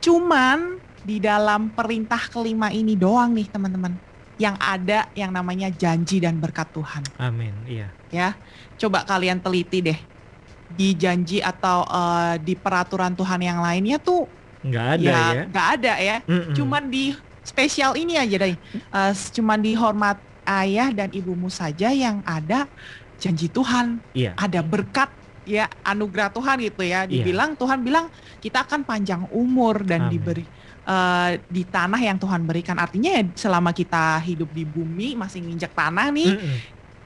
[0.00, 3.92] Cuman di dalam perintah kelima ini doang nih teman-teman
[4.40, 7.04] yang ada yang namanya janji dan berkat Tuhan.
[7.20, 7.52] Amin.
[7.68, 7.92] Iya.
[8.08, 8.28] ya.
[8.80, 9.98] Coba kalian teliti deh
[10.74, 14.26] di janji atau eh, di peraturan Tuhan yang lainnya tuh
[14.64, 15.20] Nggak ada ya.
[15.30, 16.16] ya nggak ada ya.
[16.24, 16.54] Mm-mm.
[16.56, 17.12] Cuman di
[17.44, 18.56] spesial ini aja deh.
[18.56, 22.64] Eh, cuman dihormat ayah dan ibumu saja yang ada
[23.20, 24.32] janji Tuhan, Iya.
[24.34, 25.12] ada berkat
[25.44, 27.04] ya anugerah Tuhan gitu ya.
[27.04, 27.12] Iya.
[27.12, 28.08] Dibilang Tuhan bilang
[28.40, 30.16] kita akan panjang umur dan Amin.
[30.16, 30.44] diberi
[30.84, 32.76] eh, di tanah yang Tuhan berikan.
[32.76, 36.56] Artinya ya selama kita hidup di bumi masih nginjak tanah nih, Mm-mm.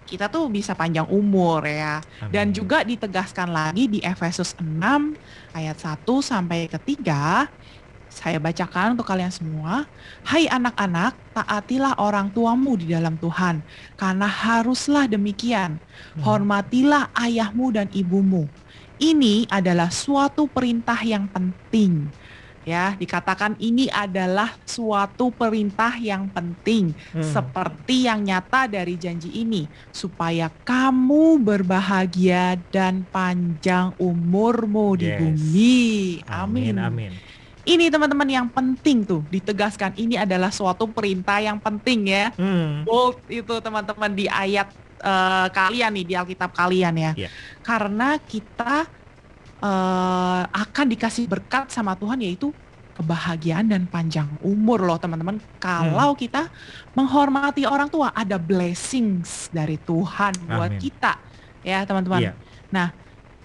[0.08, 2.00] Kita tuh bisa panjang umur ya.
[2.32, 2.56] Dan Amin.
[2.56, 5.12] juga ditegaskan lagi di Efesus 6
[5.52, 7.44] ayat 1 sampai ketiga.
[8.08, 9.84] Saya bacakan untuk kalian semua.
[10.24, 13.60] Hai anak-anak, taatilah orang tuamu di dalam Tuhan,
[14.00, 15.76] karena haruslah demikian.
[16.16, 16.22] Hmm.
[16.24, 18.48] Hormatilah ayahmu dan ibumu,
[18.98, 22.10] ini adalah suatu perintah yang penting.
[22.68, 27.24] Ya, dikatakan ini adalah suatu perintah yang penting, Hmm.
[27.24, 35.16] seperti yang nyata dari janji ini, supaya kamu berbahagia dan panjang umurmu di Yes.
[35.16, 35.88] bumi.
[36.28, 37.08] Amin, Amin.
[37.08, 37.12] amin.
[37.64, 42.32] Ini teman-teman yang penting tuh ditegaskan ini adalah suatu perintah yang penting ya.
[42.36, 42.84] Hmm.
[42.84, 47.12] Bold itu teman-teman di ayat eh, kalian nih di Alkitab kalian ya.
[47.14, 47.30] Iya.
[47.62, 48.82] Karena kita
[49.58, 52.54] eh, akan dikasih berkat sama Tuhan yaitu
[52.94, 55.38] kebahagiaan dan panjang umur loh teman-teman.
[55.62, 56.18] Kalau Hmm.
[56.18, 56.50] kita
[56.98, 60.82] menghormati orang tua ada blessings dari Tuhan buat Amin.
[60.82, 61.14] kita
[61.62, 62.20] ya teman-teman.
[62.26, 62.32] Iya.
[62.74, 62.90] Nah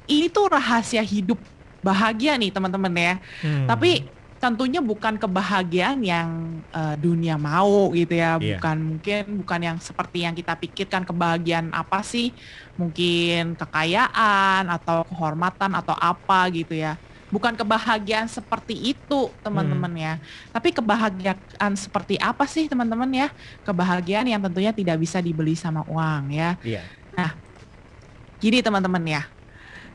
[0.10, 1.38] ini tuh rahasia hidup
[1.86, 3.14] bahagia nih teman-teman ya.
[3.46, 3.70] Hmm.
[3.70, 4.10] Tapi
[4.44, 8.60] tentunya bukan kebahagiaan yang eh, dunia mau gitu ya, Iya.
[8.60, 12.36] bukan mungkin bukan yang seperti yang kita pikirkan kebahagiaan apa sih?
[12.76, 17.00] Mungkin kekayaan atau kehormatan atau apa gitu ya.
[17.32, 20.04] Bukan kebahagiaan seperti itu teman-teman Hmm.
[20.06, 20.14] ya.
[20.52, 23.28] Tapi kebahagiaan seperti apa sih teman-teman ya?
[23.64, 26.60] Kebahagiaan yang tentunya tidak bisa dibeli sama uang ya.
[26.62, 26.84] Iya.
[28.38, 29.24] Gini teman-teman ya,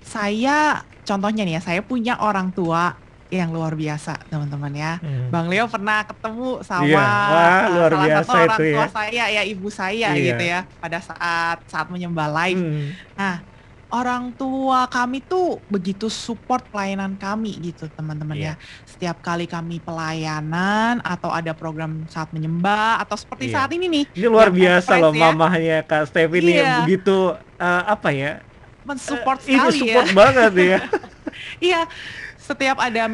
[0.00, 2.96] saya contohnya nih ya, saya punya orang tua
[3.28, 4.92] yang luar biasa teman-teman ya.
[4.98, 5.28] Hmm.
[5.28, 8.74] Bang Leo pernah ketemu sama Iya, wah, uh, luar salah biasa satu orang itu ya.
[8.74, 10.24] tua saya ya, ibu saya Iya.
[10.24, 12.56] gitu ya, pada saat saat menyembah live.
[12.58, 12.88] Hmm.
[13.14, 13.36] Nah,
[13.88, 18.52] orang tua kami tuh begitu support pelayanan kami gitu teman-teman Iya.
[18.56, 18.60] ya.
[18.84, 23.54] Setiap kali kami pelayanan atau ada program saat menyembah atau seperti Iya.
[23.54, 25.20] saat ini nih Ini luar Yang biasa loh ya.
[25.22, 26.80] mamahnya Kak Stevi ini Iya.
[26.80, 27.16] begitu
[27.56, 28.40] eh, apa ya?
[28.84, 29.80] mensupport ini sekali ya.
[29.84, 30.78] support banget ya.
[31.60, 31.80] Iya,
[32.48, 33.04] setiap ada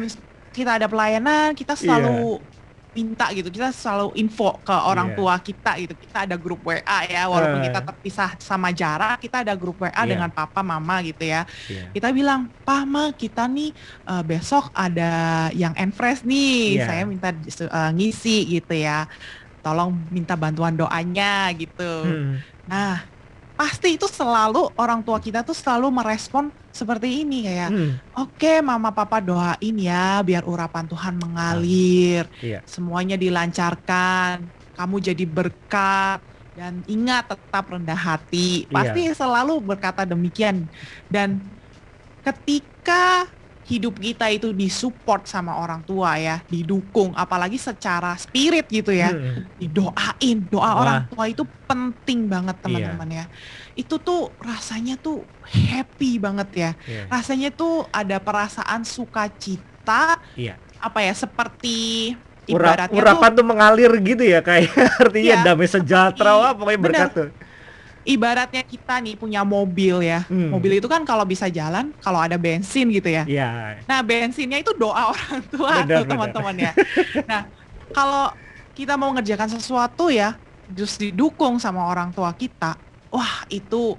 [0.55, 2.39] kita ada pelayanan, kita selalu
[2.95, 5.15] minta gitu, kita selalu info ke orang Iya.
[5.19, 5.93] tua kita gitu.
[5.99, 7.67] Kita ada grup WA ya, walaupun Eh.
[7.67, 10.15] kita terpisah sama jarak, kita ada grup WA Iya.
[10.15, 11.43] dengan papa mama gitu ya.
[11.67, 11.91] Iya.
[11.91, 13.75] Kita bilang, "Pa, Ma, kita nih
[14.07, 15.11] eh, besok ada
[15.51, 16.85] yang enfresh nih, Iya.
[16.87, 19.11] saya minta eh, ngisi gitu ya.
[19.59, 22.39] Tolong minta bantuan doanya gitu." Hmm.
[22.63, 23.03] Nah,
[23.59, 27.91] pasti itu selalu orang tua kita tuh selalu merespon seperti ini kayak Hmm.
[28.19, 32.59] Oke, mama papa doain ya biar urapan Tuhan mengalir, Iya.
[32.67, 34.43] semuanya dilancarkan,
[34.75, 36.19] kamu jadi berkat
[36.51, 38.67] dan ingat tetap rendah hati.
[38.67, 38.71] Iya.
[38.71, 40.67] Pasti selalu berkata demikian.
[41.07, 41.39] Dan
[42.21, 43.27] ketika
[43.65, 49.41] hidup kita itu disupport sama orang tua ya, didukung apalagi secara spirit gitu ya Hmm.
[49.57, 50.73] didoain doa Wah.
[50.77, 53.25] orang tua itu penting banget teman-teman ya
[53.75, 57.03] itu tuh rasanya tuh happy banget ya Iya.
[57.09, 60.55] rasanya tuh ada perasaan sukacita Iya.
[60.77, 62.11] apa ya seperti
[62.45, 64.71] Ura- ibaratnya urapan tuh tuh mengalir gitu ya kayak
[65.03, 65.43] artinya Iya.
[65.43, 66.91] damai sejahtera wah pokoknya benar.
[67.03, 67.29] berkat tuh.
[68.05, 70.53] ibaratnya kita nih punya mobil ya Hmm.
[70.53, 73.81] mobil itu kan kalau bisa jalan kalau ada bensin gitu ya Iya.
[73.83, 76.71] Nah, bensinnya itu doa orang tua Benar, tuh teman-teman ya.
[77.25, 77.41] Nah,
[77.89, 78.29] kalau
[78.71, 82.77] kita mau ngerjakan sesuatu ya, terus didukung sama orang tua kita,
[83.15, 83.95] wah itu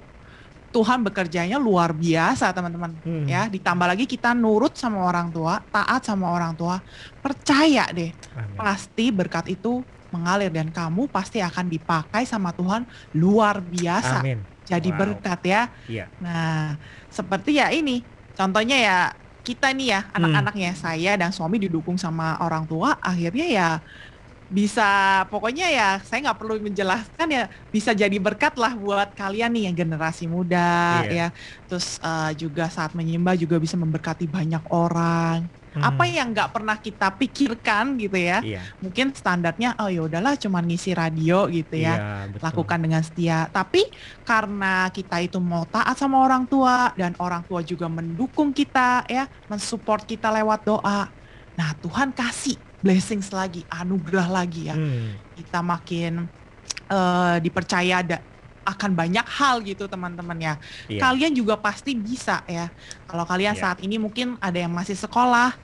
[0.67, 3.25] Tuhan bekerjanya luar biasa teman-teman Hmm.
[3.25, 3.49] ya.
[3.49, 6.77] Ditambah lagi kita nurut sama orang tua, taat sama orang tua,
[7.17, 8.53] percaya deh Amin.
[8.53, 9.81] pasti berkat itu
[10.13, 14.21] mengalir dan kamu pasti akan dipakai sama Tuhan luar biasa.
[14.21, 14.45] Amin.
[14.63, 14.99] Jadi Wow.
[14.99, 15.61] berkat ya.
[15.87, 16.05] Iya.
[16.19, 16.75] Nah,
[17.09, 18.03] seperti ya ini,
[18.35, 18.97] contohnya ya
[19.41, 20.19] kita nih ya, Hmm.
[20.19, 23.67] anak-anaknya saya dan suami didukung sama orang tua, akhirnya ya
[24.47, 29.63] bisa, pokoknya ya saya nggak perlu menjelaskan ya, bisa jadi berkat lah buat kalian nih
[29.71, 31.11] yang generasi muda Iya.
[31.11, 31.27] ya.
[31.67, 35.45] Terus eh, juga saat menyembah juga bisa memberkati banyak orang.
[35.77, 35.83] Hmm.
[35.93, 38.41] Apa yang nggak pernah kita pikirkan gitu ya?
[38.41, 38.63] Iya.
[38.81, 42.43] Mungkin standarnya, oh ya udahlah, cuman ngisi radio gitu ya Iya, betul.
[42.49, 43.45] lakukan dengan setia.
[43.51, 43.85] Tapi
[44.25, 49.27] karena kita itu mau taat sama orang tua dan orang tua juga mendukung kita ya,
[49.45, 51.11] mensupport kita lewat doa.
[51.57, 54.75] Nah, Tuhan kasih blessings lagi, anugerah lagi ya.
[54.77, 55.17] Hmm.
[55.33, 56.29] Kita makin
[56.87, 58.17] eh, dipercaya ada
[58.67, 60.53] akan banyak hal gitu teman-teman ya.
[60.91, 60.99] Iya.
[60.99, 62.67] Kalian juga pasti bisa ya.
[63.07, 63.63] Kalau kalian Iya.
[63.63, 65.55] saat ini mungkin ada yang masih sekolah,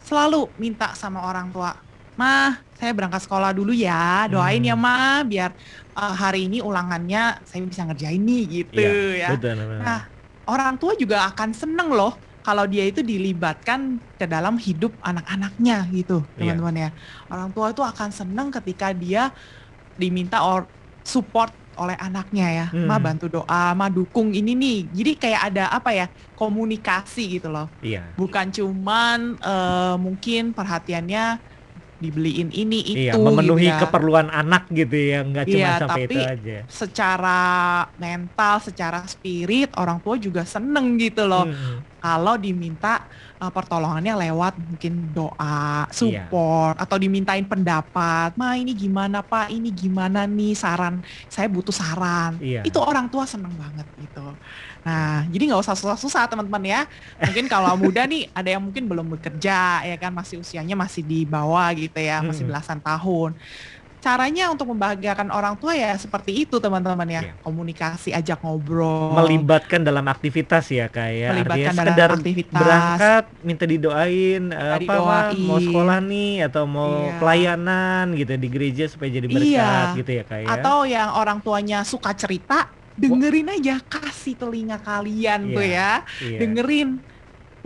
[0.00, 1.76] selalu minta sama orang tua,
[2.16, 4.24] "Mah, saya berangkat sekolah dulu ya.
[4.32, 4.72] Doain Hmm.
[4.72, 5.52] ya, Mah, biar
[5.92, 9.28] uh, hari ini ulangannya saya bisa ngerjain nih." gitu Iya, ya.
[9.36, 9.80] Betul, betul.
[9.84, 10.00] Nah,
[10.48, 16.22] orang tua juga akan seneng loh kalau dia itu dilibatkan ke dalam hidup anak-anaknya gitu,
[16.38, 16.54] Iya.
[16.54, 16.90] teman-teman ya.
[17.26, 19.34] Orang tua itu akan seneng ketika dia
[19.98, 20.70] diminta or
[21.02, 22.86] support oleh anaknya ya, Hmm.
[22.86, 24.78] ma bantu doa, ma dukung ini nih.
[24.94, 27.66] Jadi kayak ada apa ya komunikasi gitu loh.
[27.82, 28.14] Iya.
[28.14, 31.42] Bukan cuman eh, mungkin perhatiannya
[31.96, 33.80] dibeliin ini Iya, itu memenuhi gitu ya.
[33.80, 36.58] keperluan anak gitu ya, nggak cuma Iya, sampai itu tapi aja.
[36.68, 37.40] secara
[37.96, 41.48] mental, secara spirit orang tua juga seneng gitu loh.
[41.48, 41.95] Mm-mm.
[42.06, 43.02] Kalau diminta
[43.42, 48.30] uh, pertolongannya lewat mungkin doa, support atau dimintain pendapat.
[48.38, 49.50] Ma ini gimana Pak?
[49.50, 51.02] Ini gimana nih saran?
[51.26, 52.38] Saya butuh saran.
[52.38, 52.62] Iya.
[52.62, 54.38] Itu orang tua seneng banget gitu.
[54.86, 56.80] Nah, jadi nggak usah susah-susah teman-teman ya.
[57.18, 61.26] Mungkin kalau muda nih ada yang mungkin belum bekerja ya kan masih usianya masih di
[61.26, 62.54] bawah gitu ya, masih Mm-mm.
[62.54, 63.34] belasan tahun.
[63.98, 67.22] Caranya untuk membahagiakan orang tua ya seperti itu teman-teman ya.
[67.22, 67.32] Iya.
[67.40, 69.10] Komunikasi, ajak ngobrol.
[69.14, 72.54] Melibatkan dalam aktivitas ya kayak Melibatkan artinya dalam aktivitas.
[72.56, 75.64] berangkat minta didoain eh, apa Ma, mau didoain.
[75.64, 77.18] sekolah nih atau mau Iya.
[77.18, 79.96] pelayanan gitu di gereja supaya jadi berkat Iya.
[79.96, 85.60] gitu ya kayak Atau yang orang tuanya suka cerita, dengerin aja, kasih telinga kalian tuh
[85.60, 86.04] Iya.
[86.04, 86.22] ya.
[86.22, 86.38] iya.
[86.38, 86.88] Dengerin.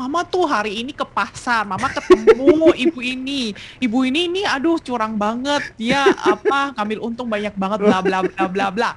[0.01, 3.53] Mama tuh hari ini ke pasar, mama ketemu ibu ini.
[3.85, 5.61] Ibu ini ini aduh curang banget.
[5.77, 8.91] Dia apa ngambil untung banyak banget bla bla bla bla bla.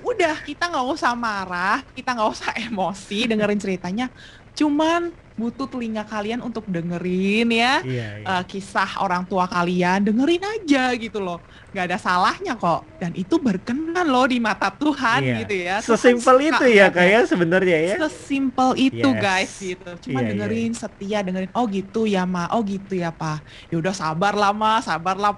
[0.00, 4.08] Udah, kita nggak usah marah, kita nggak usah emosi dengerin ceritanya.
[4.56, 8.26] Cuman butuh telinga kalian untuk dengerin ya Iya, iya.
[8.40, 11.44] eh, kisah orang tua kalian, dengerin aja gitu loh.
[11.68, 12.80] Nggak ada salahnya kok.
[12.98, 15.34] Dan itu berkenan loh di mata Tuhan Iya.
[15.44, 15.76] gitu ya.
[15.84, 17.94] Sesimpel itu ya kayak sebenarnya ya.
[18.08, 19.20] Sesimpel itu Yes.
[19.20, 19.90] guys gitu.
[20.08, 20.28] Cuma Iya, iya.
[20.34, 23.44] dengerin setia dengerin oh gitu ya Ma, oh gitu ya Pak.
[23.68, 25.36] Ya udah sabar lah Ma, sabar lah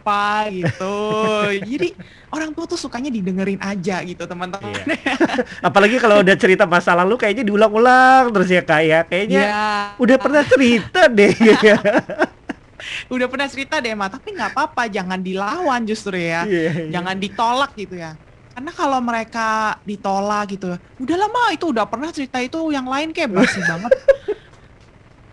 [0.49, 0.97] gitu.
[1.69, 1.99] Jadi
[2.31, 4.71] orang tua tuh sukanya didengerin aja gitu teman-teman.
[4.87, 5.15] Iya.
[5.69, 9.67] Apalagi kalau udah cerita masa lalu kayaknya diulang-ulang terus ya kayak kayaknya Ya,
[9.99, 11.57] udah pernah cerita deh ya.
[13.09, 16.45] udah pernah cerita deh Ma, tapi nggak apa-apa, jangan dilawan justru ya.
[16.45, 17.01] Iya, iya.
[17.01, 18.15] Jangan ditolak gitu ya.
[18.51, 23.31] Karena kalau mereka ditolak gitu, udah lama itu udah pernah cerita itu yang lain kayak
[23.31, 23.93] basi banget.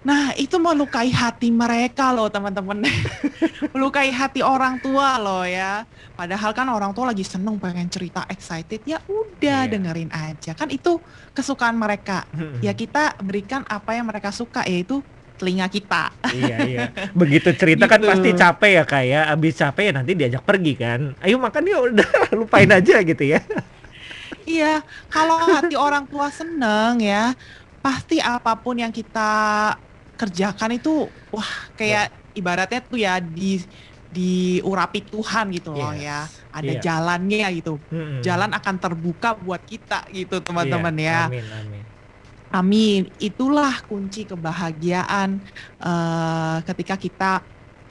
[0.08, 2.80] Nah, itu melukai hati mereka loh, teman-teman.
[3.76, 5.84] melukai hati orang tua loh ya.
[6.16, 9.72] Padahal kan orang tua lagi seneng pengen cerita excited, ya udah Iya.
[9.76, 10.56] dengerin aja.
[10.56, 11.04] Kan itu
[11.36, 12.24] kesukaan mereka.
[12.32, 12.64] Mm-mm.
[12.64, 15.04] Ya kita berikan apa yang mereka suka yaitu
[15.38, 16.10] telinga kita.
[16.34, 16.82] iya iya
[17.14, 18.10] begitu cerita kan Gitu.
[18.10, 22.10] pasti capek ya kayak abis capek ya nanti diajak pergi kan ayo makan yuk udah
[22.34, 23.40] lupain aja gitu ya
[24.48, 24.80] Iya,
[25.12, 27.36] kalau hati orang tua seneng ya,
[27.84, 29.76] pasti apa pun yang kita
[30.16, 33.60] kerjakan itu, wah kayak ibaratnya tuh ya di
[34.08, 36.20] diurapi Tuhan gitu loh Yes, ya.
[36.56, 36.80] Ada iya.
[36.80, 37.76] jalannya gitu.
[37.92, 38.24] Mm-mm.
[38.24, 41.20] Jalan akan terbuka buat kita gitu teman-teman Iya, ya.
[41.28, 41.84] amin amin
[42.54, 43.12] Amin.
[43.20, 45.30] Itulah kunci kebahagiaan
[45.84, 47.26] eh, ketika kita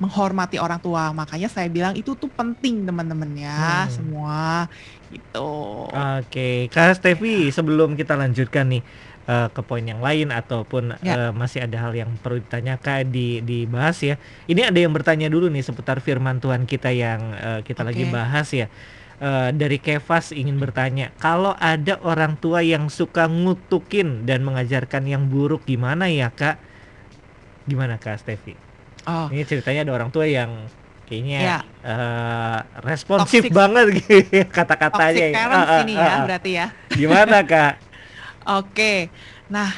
[0.01, 1.13] menghormati orang tua.
[1.13, 3.93] Makanya saya bilang itu tuh penting teman-teman ya Hmm.
[3.93, 4.69] semua
[5.13, 5.41] gitu.
[5.87, 8.83] Oke, Kak Stevi, sebelum kita lanjutkan nih
[9.27, 11.15] eh, ke poin yang lain ataupun Ya.
[11.31, 14.15] eh, masih ada hal yang perlu ditanyakan di dibahas ya.
[14.51, 18.13] Ini ada yang bertanya dulu nih seputar firman Tuhan kita yang eh, kita lagi Oke.
[18.15, 18.67] bahas ya.
[19.17, 25.33] Eh, dari Kevas ingin bertanya, kalau ada orang tua yang suka ngutukin dan mengajarkan yang
[25.33, 26.61] buruk gimana ya kak?
[27.65, 28.53] Gimana kak Stevi?
[29.09, 30.69] Oh, Ini ceritanya ada orang tua yang
[31.09, 31.59] kayaknya Ya.
[31.81, 35.17] eh, responsif Toxic- banget gitu kata-katanya.
[35.17, 35.39] toxic ya.
[35.39, 36.21] parents Ah, ah, ini ah, ya ah.
[36.29, 36.67] berarti ya.
[36.93, 37.73] Gimana kak?
[38.61, 39.09] Oke.
[39.49, 39.71] Nah,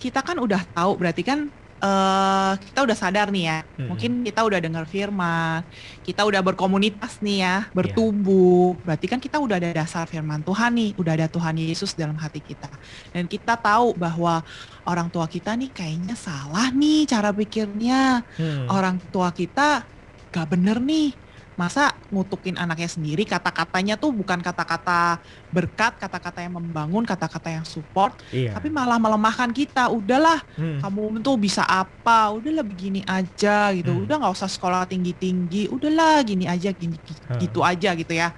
[0.00, 3.58] kita kan udah tahu berarti kan eh kita udah sadar nih ya.
[3.60, 3.88] Mm-mm.
[3.92, 5.60] Mungkin kita udah dengar firman,
[6.00, 8.76] kita udah berkomunitas nih ya, bertumbuh.
[8.80, 12.40] Berarti kan kita udah ada dasar firman Tuhan nih, udah ada Tuhan Yesus dalam hati
[12.40, 12.72] kita.
[13.12, 14.40] Dan kita tahu bahwa
[14.88, 18.24] orang tua kita nih kayaknya salah nih cara pikirnya.
[18.40, 18.66] Hmm.
[18.72, 19.84] Orang tua kita
[20.32, 21.25] gak bener nih.
[21.56, 28.20] Masa ngutukin anaknya sendiri, kata-katanya tuh bukan kata-kata berkat, kata-kata yang membangun, kata-kata yang support,
[28.28, 28.52] Iya.
[28.52, 29.88] tapi malah melemahkan kita.
[29.88, 30.84] Udahlah, Hmm.
[30.84, 32.28] kamu tuh bisa apa?
[32.36, 33.88] Udahlah begini aja gitu.
[33.88, 34.04] Hmm.
[34.04, 35.72] Udah nggak usah sekolah tinggi-tinggi.
[35.72, 37.40] Udahlah gini aja, gini gi- Hmm.
[37.40, 38.36] gitu aja gitu ya.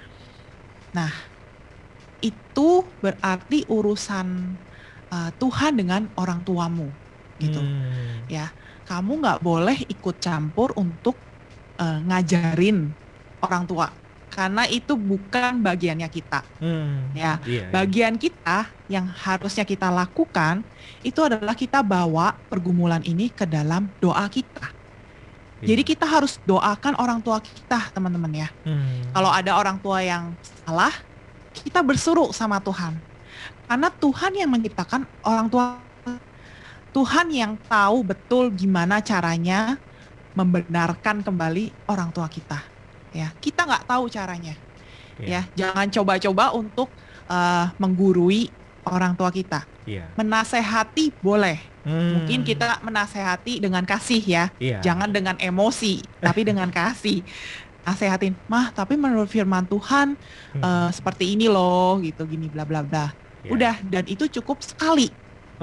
[0.95, 1.11] Nah,
[2.23, 4.59] itu berarti urusan
[5.11, 6.95] uh, Tuhan dengan orang tuamu
[7.39, 7.59] gitu.
[7.59, 8.27] Hmm.
[8.27, 8.55] Ya,
[8.87, 11.23] kamu nggak boleh ikut campur untuk
[11.79, 12.95] uh, ngajarin
[13.43, 13.89] orang tua
[14.29, 16.45] karena itu bukan bagiannya kita.
[16.63, 17.11] Hmm.
[17.17, 17.67] Ya, Iya, iya.
[17.73, 20.63] bagian kita yang harusnya kita lakukan
[21.03, 24.71] itu adalah kita bawa pergumulan ini ke dalam doa kita.
[25.59, 25.75] Iya.
[25.75, 28.49] Jadi kita harus doakan orang tua kita, teman-teman ya.
[28.63, 29.11] Hmm.
[29.11, 30.31] Kalau ada orang tua yang
[30.63, 30.95] salah,
[31.51, 32.95] kita bersuruh sama Tuhan.
[33.67, 35.83] Karena Tuhan yang menciptakan orang tua
[36.89, 39.77] Tuhan yang tahu betul gimana caranya
[40.33, 42.78] membenarkan kembali orang tua kita.
[43.15, 44.55] Ya, kita nggak tahu caranya.
[45.19, 45.27] Iya.
[45.27, 46.89] Ya, jangan coba-coba untuk
[47.29, 48.49] eh, menggurui
[48.89, 49.69] orang tua kita.
[49.85, 50.09] Iya.
[50.17, 52.21] Menasehati boleh, Hmm.
[52.21, 54.85] Mungkin kita menasehati dengan kasih ya, Iya.
[54.85, 57.25] jangan dengan emosi, tapi dengan kasih.
[57.81, 60.13] Nasehatin, mah tapi menurut firman Tuhan
[60.53, 60.61] Hmm.
[60.61, 63.09] eh, seperti ini loh, gitu gini bla bla bla.
[63.41, 63.49] Iya.
[63.49, 65.09] Udah dan itu cukup sekali,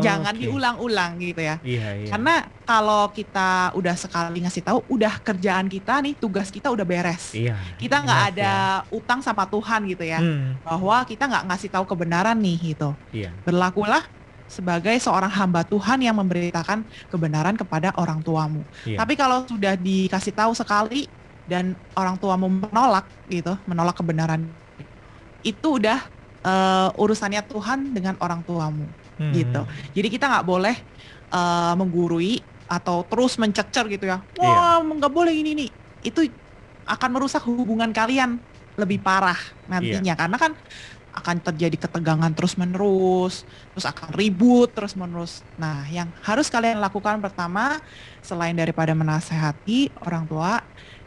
[0.04, 0.42] jangan Oke.
[0.44, 1.56] diulang-ulang gitu ya.
[1.64, 2.10] Iya, iya.
[2.12, 2.36] Karena
[2.68, 7.32] kalau kita udah sekali ngasih tahu, udah kerjaan kita nih, tugas kita udah beres.
[7.32, 7.56] iya.
[7.80, 8.52] Kita nggak Enough ada
[8.92, 10.20] utang sama Tuhan gitu ya.
[10.20, 10.58] Hmm.
[10.66, 12.90] bahwa kita nggak ngasih tahu kebenaran nih gitu.
[13.16, 13.32] Iya.
[13.48, 14.04] Berlakulah
[14.46, 18.62] sebagai seorang hamba Tuhan yang memberitakan kebenaran kepada orang tuamu.
[18.84, 19.00] Iya.
[19.00, 21.08] Tapi kalau sudah dikasih tahu sekali
[21.46, 24.46] dan orang tuamu menolak gitu, menolak kebenaran,
[25.46, 26.02] itu udah
[26.46, 29.32] eh, urusannya Tuhan dengan orang tuamu Hmm.
[29.32, 29.62] gitu.
[29.96, 30.76] Jadi kita nggak boleh
[31.26, 34.22] eh, menggurui atau terus mencecer gitu ya.
[34.38, 34.80] Iya.
[34.80, 35.70] Wah, nggak boleh ini nih.
[36.06, 36.26] Itu
[36.86, 38.38] akan merusak hubungan kalian
[38.76, 39.40] lebih parah
[39.72, 40.20] nantinya Iya.
[40.20, 40.52] karena kan
[41.16, 45.48] akan terjadi ketegangan terus menerus, terus akan ribut terus menerus.
[45.56, 47.80] Nah, yang harus kalian lakukan pertama
[48.20, 50.60] selain daripada menasehati orang tua,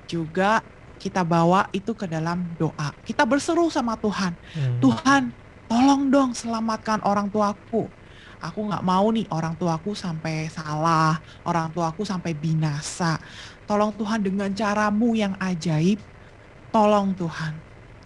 [0.08, 0.64] juga
[0.96, 2.96] kita bawa itu ke dalam doa.
[3.04, 4.32] Kita berseru sama Tuhan.
[4.56, 4.80] Hmm.
[4.80, 5.22] Tuhan,
[5.68, 7.86] tolong dong selamatkan orang tuaku.
[8.38, 13.18] Aku nggak mau nih orang tuaku sampai salah, orang tuaku sampai binasa.
[13.66, 15.98] Tolong Tuhan dengan caramu yang ajaib,
[16.70, 17.52] tolong Tuhan,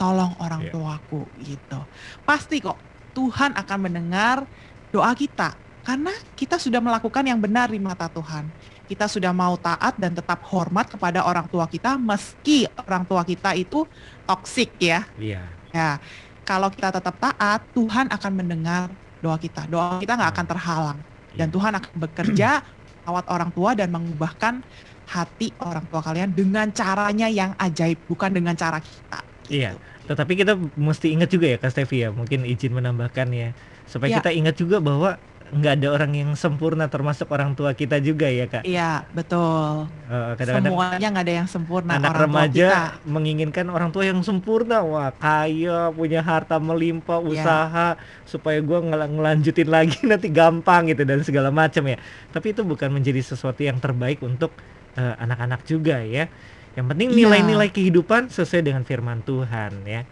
[0.00, 0.72] tolong orang Iya.
[0.72, 1.80] tuaku gitu.
[2.24, 2.80] Pasti kok
[3.12, 4.48] Tuhan akan mendengar
[4.88, 5.52] doa kita
[5.84, 8.48] karena kita sudah melakukan yang benar di mata Tuhan.
[8.88, 13.52] Kita sudah mau taat dan tetap hormat kepada orang tua kita meski orang tua kita
[13.56, 13.84] itu
[14.24, 15.04] toksik ya.
[15.16, 15.44] Iya.
[15.72, 15.96] Ya,
[16.44, 18.92] kalau kita tetap taat, Tuhan akan mendengar
[19.22, 19.64] doa kita.
[19.66, 20.98] Doa kita nggak akan terhalang.
[21.32, 21.54] Dan Iya.
[21.54, 22.48] Tuhan akan bekerja
[23.06, 24.60] lewat orang tua dan mengubahkan
[25.08, 29.20] hati orang tua kalian dengan caranya yang ajaib, bukan dengan cara kita.
[29.46, 29.58] gitu.
[29.58, 29.74] Iya.
[30.02, 33.54] Tetapi kita mesti ingat juga ya Kak Stevi ya, mungkin izin menambahkan ya,
[33.86, 34.16] supaya Ya.
[34.18, 35.14] kita ingat juga bahwa
[35.52, 38.64] nggak ada orang yang sempurna termasuk orang tua kita juga ya Kak.
[38.64, 39.84] Iya, betul.
[40.08, 41.90] Eh, kadang-kadang Semuanya nggak ada yang sempurna.
[41.92, 42.82] anak orang tua remaja kita.
[43.04, 47.28] menginginkan orang tua yang sempurna, wah kaya, punya harta melimpah, Ya.
[47.28, 47.86] usaha
[48.24, 52.00] supaya gua ngel- ngelanjutin lagi nanti gampang gitu dan segala macam ya.
[52.28, 54.56] Tapi itu bukan menjadi sesuatu yang terbaik untuk
[54.92, 56.32] eh, anak-anak juga ya.
[56.72, 57.18] Yang penting Iya.
[57.18, 60.08] nilai-nilai kehidupan sesuai dengan firman Tuhan ya.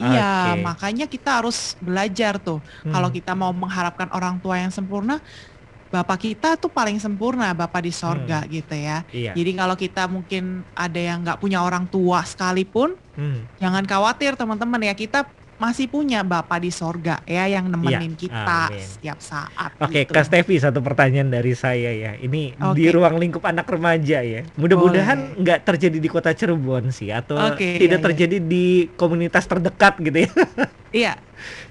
[0.00, 0.64] Iya, Oke.
[0.64, 2.64] makanya kita harus belajar tuh.
[2.82, 2.92] Hmm.
[2.96, 5.20] Kalau kita mau mengharapkan orang tua yang sempurna,
[5.90, 9.02] Bapak kita tuh paling sempurna, Bapak di sorga gitu ya.
[9.10, 9.34] Iya.
[9.34, 13.44] Jadi kalau kita mungkin ada yang nggak punya orang tua sekalipun, Hmm.
[13.58, 15.26] jangan khawatir teman-teman ya kita
[15.60, 18.80] masih punya Bapak di sorga ya yang nemenin kita amin.
[18.80, 19.76] setiap saat.
[19.76, 20.16] Oke, gitu.
[20.16, 22.16] Kak Stevi satu pertanyaan dari saya ya.
[22.16, 22.96] Ini di Oke.
[22.96, 24.40] ruang lingkup anak remaja ya.
[24.56, 28.06] Mudah-mudahan nggak terjadi di kota Cirebon sih atau Oke, tidak iya, iya.
[28.08, 30.30] terjadi di komunitas terdekat gitu ya.
[30.90, 31.14] Iya,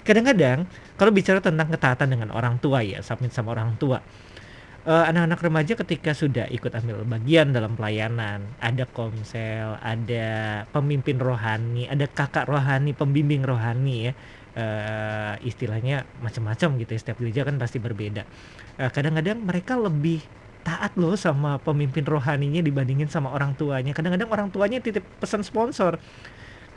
[0.04, 0.66] Kadang-kadang
[0.98, 4.02] kalau bicara tentang ketaatan dengan orang tua ya, submit sama orang tua.
[4.90, 10.28] Eh, anak-anak remaja ketika sudah ikut ambil bagian dalam pelayanan, ada komsel, ada
[10.74, 14.14] pemimpin rohani, ada kakak rohani, pembimbing rohani ya.
[14.60, 17.00] eh, istilahnya macam-macam gitu ya.
[17.00, 18.26] Setiap gereja kan pasti berbeda.
[18.82, 20.20] Eh, kadang-kadang mereka lebih
[20.66, 23.94] taat loh sama pemimpin rohaninya dibandingin sama orang tuanya.
[23.96, 26.02] Kadang-kadang orang tuanya titip pesan sponsor.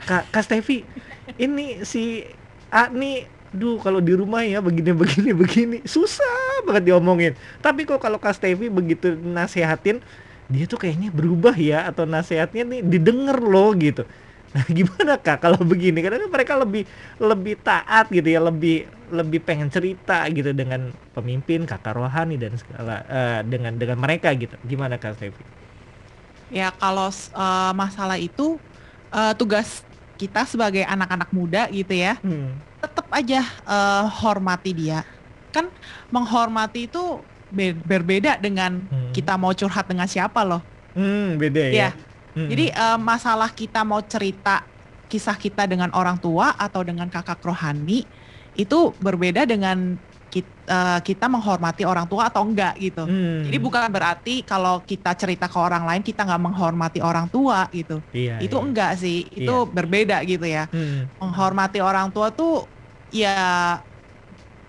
[0.03, 0.83] Kak, Kak Stevi,
[1.39, 2.23] ini si
[2.73, 2.89] A
[3.53, 7.33] duh kalau di rumah ya begini begini begini susah banget diomongin.
[7.63, 10.01] Tapi kok kalau Kak Stevi begitu nasehatin,
[10.51, 14.03] dia tuh kayaknya berubah ya atau nasehatnya nih didengar loh gitu.
[14.53, 15.99] Nah gimana kak kalau begini?
[16.05, 16.83] Karena mereka lebih
[17.17, 23.05] lebih taat gitu ya, lebih lebih pengen cerita gitu dengan pemimpin, kakak rohani dan segala
[23.07, 24.55] eh, dengan dengan mereka gitu.
[24.65, 25.43] Gimana kak Stevi?
[26.49, 28.61] ya kalau eh, masalah itu
[29.13, 29.83] eh, tugas
[30.19, 32.63] kita sebagai anak-anak muda gitu ya, Hmm.
[32.93, 35.01] Tetap aja eh, hormati dia.
[35.49, 35.73] Kan
[36.09, 39.09] menghormati itu be- berbeda dengan Hmm.
[39.09, 40.61] kita mau curhat dengan siapa loh.
[40.93, 41.73] Hmm, beda ya.
[41.73, 41.89] Iya.
[42.33, 42.49] Hmm.
[42.49, 44.61] Jadi eh, masalah kita mau cerita
[45.09, 48.05] kisah kita dengan orang tua atau dengan kakak rohani
[48.53, 49.97] itu berbeda dengan
[50.29, 53.05] kit- eh, kita menghormati orang tua atau enggak gitu.
[53.05, 53.45] Hmm.
[53.45, 58.01] Jadi bukan berarti kalau kita cerita ke orang lain kita nggak menghormati orang tua gitu.
[58.09, 58.65] Iya, itu iya.
[58.65, 59.69] enggak sih, itu Iya.
[59.69, 60.65] berbeda gitu ya.
[60.73, 61.13] Hmm.
[61.21, 62.65] Menghormati orang tua tuh
[63.13, 63.79] ya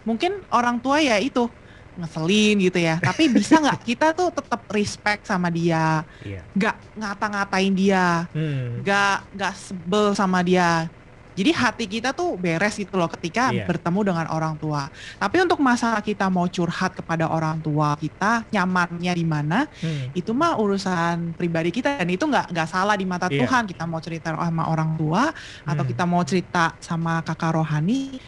[0.04, 1.48] mungkin orang tua ya itu
[1.94, 2.98] ngeselin gitu ya.
[2.98, 6.42] Tapi bisa nggak kita tuh tetap respect sama dia, Iya.
[6.52, 8.82] nggak ngata-ngatain dia, Hmm.
[8.82, 10.90] nggak nggak sebel sama dia.
[11.34, 13.66] Jadi hati kita tuh beres gitu loh ketika Iya.
[13.66, 14.86] bertemu dengan orang tua.
[15.18, 20.14] Tapi untuk masalah kita mau curhat kepada orang tua kita nyamannya di mana, Hmm.
[20.14, 23.42] itu mah urusan pribadi kita dan itu nggak nggak salah di mata Iya.
[23.42, 23.66] Tuhan.
[23.66, 25.34] Kita mau cerita sama orang tua
[25.66, 25.90] atau Hmm.
[25.90, 28.22] kita mau cerita sama kakak rohani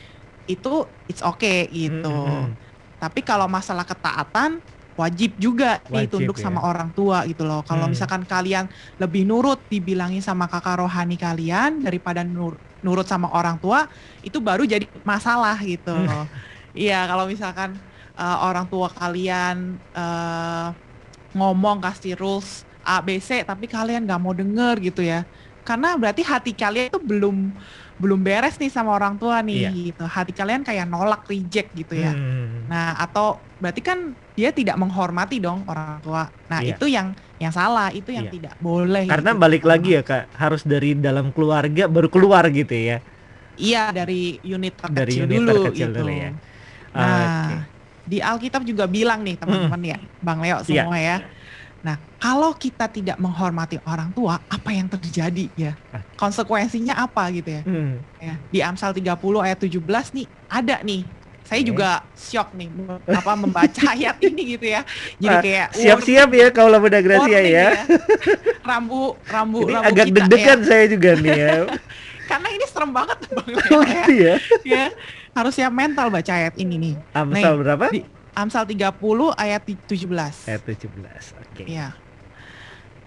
[0.46, 0.74] itu
[1.06, 2.06] it's okay gitu.
[2.06, 2.64] Hmm, hmm, hmm.
[2.96, 4.58] Tapi kalau masalah ketaatan
[4.96, 6.48] wajib juga nih Wajib tunduk ya.
[6.48, 7.60] sama orang tua gitu loh.
[7.68, 7.92] Kalau Hmm.
[7.92, 8.64] misalkan kalian
[8.96, 13.84] lebih nurut dibilangin sama kakak rohani kalian daripada nur- nurut sama orang tua,
[14.24, 16.08] itu baru jadi masalah gitu Hmm.
[16.08, 16.24] loh.
[16.72, 17.76] Iya, kalau misalkan
[18.16, 20.68] eh, orang tua kalian eh,
[21.36, 25.28] ngomong kasih rules A B C tapi kalian nggak mau denger gitu ya.
[25.66, 27.52] Karena berarti hati kalian itu belum
[27.96, 29.70] belum beres nih sama orang tua nih Iya.
[29.72, 30.04] gitu.
[30.04, 32.12] Hati kalian kayak nolak reject gitu ya.
[32.12, 32.68] Hmm.
[32.68, 36.28] Nah, atau berarti kan dia tidak menghormati dong orang tua.
[36.46, 36.76] Nah, Iya.
[36.76, 38.32] itu yang yang salah, itu yang Iya.
[38.36, 39.08] tidak boleh.
[39.08, 39.40] Karena gitu.
[39.40, 43.00] balik lagi ya kak, harus dari dalam keluarga baru keluar gitu ya.
[43.56, 45.98] Iya, dari unit terkecil Dari unit dulu terkecil gitu.
[46.04, 46.30] dulu ya.
[46.92, 47.56] Nah, Oke.
[48.04, 50.84] di Alkitab juga bilang nih teman-teman ya, Bang Leo Iya.
[50.84, 51.16] semua ya.
[51.80, 55.72] Nah, kalau kita tidak menghormati orang tua, apa yang terjadi ya?
[56.14, 57.62] Konsekuensinya apa gitu ya?
[57.62, 58.00] Hmm.
[58.18, 58.34] ya.
[58.50, 59.78] Di Amsal 30 ayat 17
[60.12, 61.02] nih ada nih.
[61.46, 61.68] Saya Oke.
[61.70, 62.66] juga shock nih
[63.06, 64.82] apa membaca ayat ini gitu ya.
[65.16, 67.68] Jadi kayak Siap-siap ya kalau muda Gracia warning ya.
[68.66, 70.66] Rambu rambu Ini rambu agak deg-degan ya.
[70.66, 71.54] saya juga nih ya.
[72.30, 73.46] Karena ini serem banget Bang
[73.78, 74.02] Oh ya.
[74.02, 74.34] gitu ya.
[74.66, 74.84] ya.
[75.30, 76.94] Harus siap mental baca ayat ini nih.
[77.14, 77.84] Amsal Nih, berapa?
[77.94, 78.06] di-
[78.36, 78.92] Amsal 30
[79.32, 80.12] ayat 17.
[80.44, 81.40] Ayat 17.
[81.40, 81.64] Oke.
[81.64, 81.96] Ya.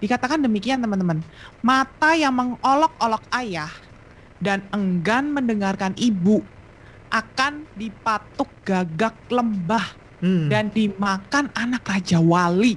[0.02, 1.22] Dikatakan demikian teman-teman.
[1.62, 3.70] Mata yang mengolok-olok ayah
[4.42, 6.42] dan enggan mendengarkan ibu
[7.08, 10.52] akan dipatuk gagak lembah Hmm.
[10.52, 12.76] dan dimakan anak raja wali.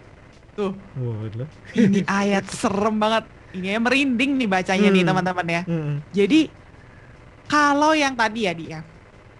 [0.55, 1.43] Tuh, Waduh.
[1.75, 3.27] ini ayat serem banget.
[3.51, 5.09] Ini merinding nih bacanya nih Hmm.
[5.11, 5.61] teman-teman ya.
[5.67, 5.99] Hmm.
[6.15, 6.47] Jadi
[7.45, 8.79] kalau yang tadi ya dia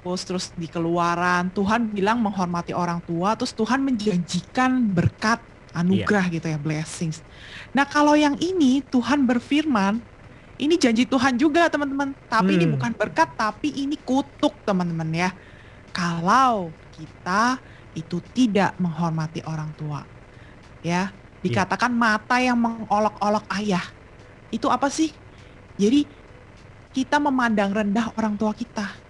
[0.03, 5.39] terus terus di keluaran Tuhan bilang menghormati orang tua terus Tuhan menjanjikan berkat
[5.73, 7.23] anugerah gitu ya blessings.
[7.73, 9.97] Nah kalau yang ini Tuhan berfirman
[10.59, 12.75] ini janji Tuhan juga teman-teman tapi ini Hmm.
[12.77, 15.29] bukan berkat tapi ini kutuk teman-teman ya.
[15.89, 17.57] Kalau kita
[17.95, 20.05] itu tidak menghormati orang tua
[20.83, 23.85] ya dikatakan mata yang mengolok-olok ayah
[24.51, 25.09] itu apa sih?
[25.79, 26.05] Jadi
[26.93, 29.02] kita memandang rendah orang tua kita.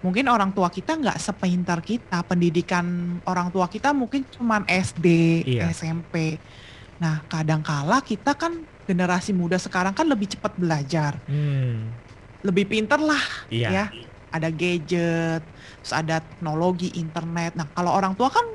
[0.00, 2.84] Mungkin orang tua kita nggak sepintar kita, pendidikan
[3.28, 5.06] orang tua kita mungkin cuma SD,
[5.44, 5.68] Iya.
[5.70, 6.40] SMP.
[6.96, 11.92] Nah, kadangkala kita kan generasi muda sekarang kan lebih cepat belajar, Hmm.
[12.40, 13.20] lebih pinter lah
[13.52, 13.68] Iya.
[13.68, 13.84] ya.
[14.30, 15.42] Ada gadget,
[15.82, 17.58] terus ada teknologi internet.
[17.58, 18.46] Nah, kalau orang tua kan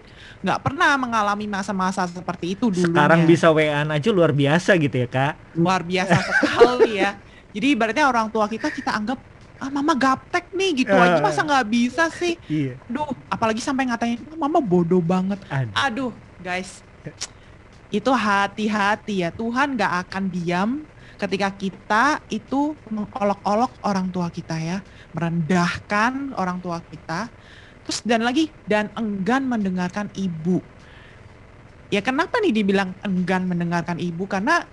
[0.42, 2.90] nggak pernah mengalami masa-masa seperti itu dulu.
[2.96, 5.34] Sekarang bisa WA aja luar biasa gitu ya kak.
[5.54, 7.20] luar biasa sekali ya.
[7.56, 9.20] Jadi ibaratnya orang tua kita kita anggap
[9.60, 12.36] ah mama gaptek nih gitu aja masa nggak bisa sih.
[12.52, 12.76] Iya.
[12.92, 15.40] Duh, apalagi sampai ngatain "Ah, mama bodoh banget.
[15.48, 15.72] Ada.
[15.88, 16.12] Aduh,
[16.44, 16.84] guys.
[17.90, 19.30] Itu hati-hati ya.
[19.32, 20.70] Tuhan nggak akan diam
[21.16, 24.84] ketika kita itu mengolok-olok orang tua kita ya,
[25.16, 27.32] merendahkan orang tua kita.
[27.88, 30.60] Terus dan lagi dan enggan mendengarkan ibu.
[31.94, 34.26] Ya kenapa nih dibilang enggan mendengarkan ibu?
[34.26, 34.66] Karena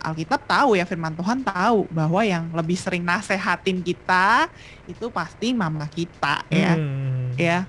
[0.00, 4.48] Alkitab tahu ya firman Tuhan tahu bahwa yang lebih sering nasehatin kita
[4.88, 6.74] itu pasti mama kita ya.
[6.74, 7.36] Hmm.
[7.36, 7.68] ya.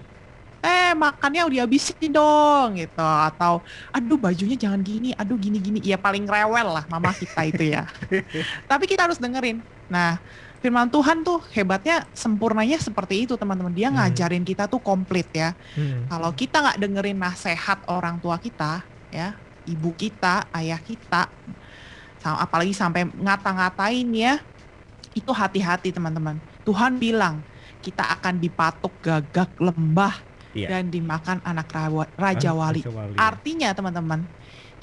[0.62, 3.02] Eh makannya udah habisin dong gitu.
[3.02, 3.60] Atau
[3.90, 5.80] aduh bajunya jangan gini aduh gini gini.
[5.82, 7.90] Ya paling rewel lah mama kita itu ya.
[8.72, 9.60] Tapi kita harus dengerin.
[9.90, 10.22] Nah
[10.62, 13.74] firman Tuhan tuh hebatnya sempurnanya seperti itu teman-teman.
[13.74, 13.98] Dia Hmm.
[14.06, 15.58] ngajarin kita tuh komplit ya.
[15.74, 16.06] Hmm.
[16.08, 19.34] kalau kita nggak dengerin nasihat orang tua kita ya
[19.66, 21.30] ibu kita ayah kita
[22.24, 24.38] apalagi sampai ngata-ngatain ya.
[25.12, 26.40] Itu hati-hati teman-teman.
[26.64, 27.42] Tuhan bilang
[27.82, 30.14] kita akan dipatuk gagak lembah
[30.52, 30.68] Iya.
[30.68, 32.84] dan dimakan anak rawa- raja wali.
[33.16, 34.28] Artinya teman-teman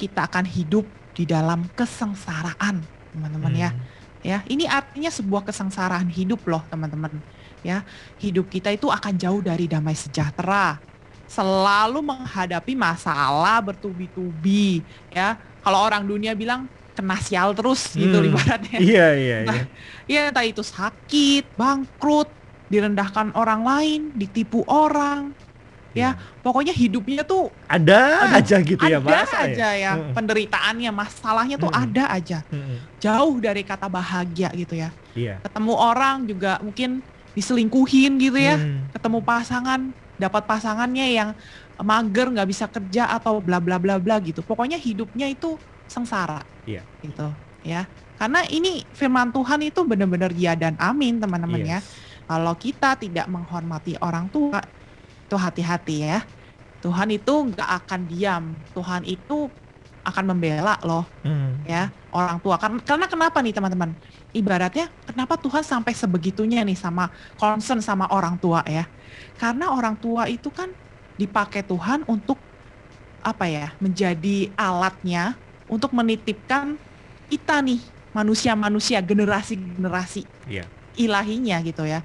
[0.00, 2.80] kita akan hidup di dalam kesengsaraan
[3.12, 3.70] teman-teman ya.
[3.72, 3.82] Hmm.
[4.18, 7.20] ya ini artinya sebuah kesengsaraan hidup loh teman-teman.
[7.62, 7.84] Ya
[8.18, 10.80] hidup kita itu akan jauh dari damai sejahtera.
[11.28, 14.80] Selalu menghadapi masalah bertubi-tubi
[15.12, 15.36] ya.
[15.60, 16.64] Kalau orang dunia bilang
[16.98, 18.28] kena sial terus gitu Hmm.
[18.28, 19.64] ibaratnya Iya iya Nah, iya.
[20.10, 22.26] ya entah itu sakit bangkrut
[22.66, 25.30] direndahkan orang lain ditipu orang
[25.94, 30.12] ya pokoknya hidupnya tuh Ada Aduh, aja gitu ya ada masa aja ya Heeh.
[30.12, 31.84] penderitaannya masalahnya tuh Mm-mm.
[31.86, 32.76] ada aja Hmm.
[32.98, 35.38] jauh dari kata bahagia gitu ya Iya.
[35.40, 37.00] ketemu orang juga mungkin
[37.32, 38.90] diselingkuhin gitu ya Hmm.
[38.90, 39.80] ketemu pasangan
[40.18, 41.30] dapat pasangannya yang
[41.78, 46.82] mager nggak bisa kerja atau bla bla bla bla gitu pokoknya hidupnya itu sengsara Iya.
[47.00, 47.28] gitu
[47.64, 47.88] ya.
[48.20, 51.78] Karena ini firman Tuhan itu benar-benar ya dan amin teman-teman ya.
[51.80, 51.86] Yes.
[52.28, 54.60] kalau kita tidak menghormati orang tua
[55.24, 56.20] itu hati-hati ya.
[56.84, 58.44] Tuhan itu nggak akan diam.
[58.76, 59.48] Tuhan itu
[60.04, 61.56] akan membela loh Hmm.
[61.64, 62.60] ya orang tua.
[62.60, 63.96] Karena karena kenapa nih teman-teman?
[64.32, 67.08] Ibaratnya kenapa Tuhan sampai sebegitunya nih sama
[67.40, 68.84] concern sama orang tua ya?
[69.40, 70.68] Karena orang tua itu kan
[71.16, 72.36] dipakai Tuhan untuk
[73.24, 75.34] apa ya menjadi alatnya
[75.68, 76.74] untuk menitipkan
[77.28, 80.64] kita nih manusia-manusia generasi-generasi Iya.
[80.96, 82.02] ilahinya gitu ya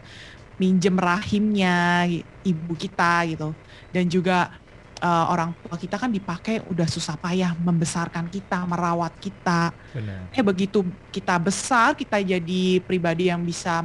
[0.54, 2.06] minjem rahimnya
[2.44, 3.56] ibu kita gitu
[3.90, 4.54] dan juga
[5.00, 10.30] eh, orang tua kita kan dipakai udah susah payah membesarkan kita merawat kita Benar.
[10.30, 13.82] eh begitu kita besar kita jadi pribadi yang bisa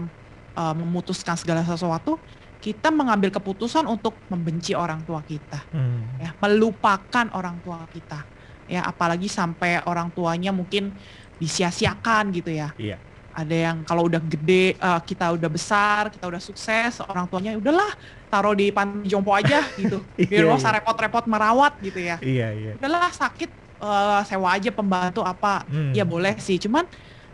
[0.52, 2.18] eh, memutuskan segala sesuatu
[2.58, 6.02] kita mengambil keputusan untuk membenci orang tua kita Hmm.
[6.18, 8.26] ya melupakan orang tua kita
[8.68, 10.92] ya apalagi sampai orang tuanya mungkin
[11.38, 12.96] disia-siakan gitu ya Iya.
[13.32, 17.88] ada yang kalau udah gede eh, kita udah besar kita udah sukses orang tuanya udahlah
[18.28, 20.76] taruh di panti jompo aja gitu biar Iya, nggak usah iya.
[20.82, 22.72] repot-repot merawat gitu ya Iya, iya.
[22.76, 25.94] udahlah sakit eh, sewa aja pembantu apa Hmm.
[25.94, 26.84] ya boleh sih cuman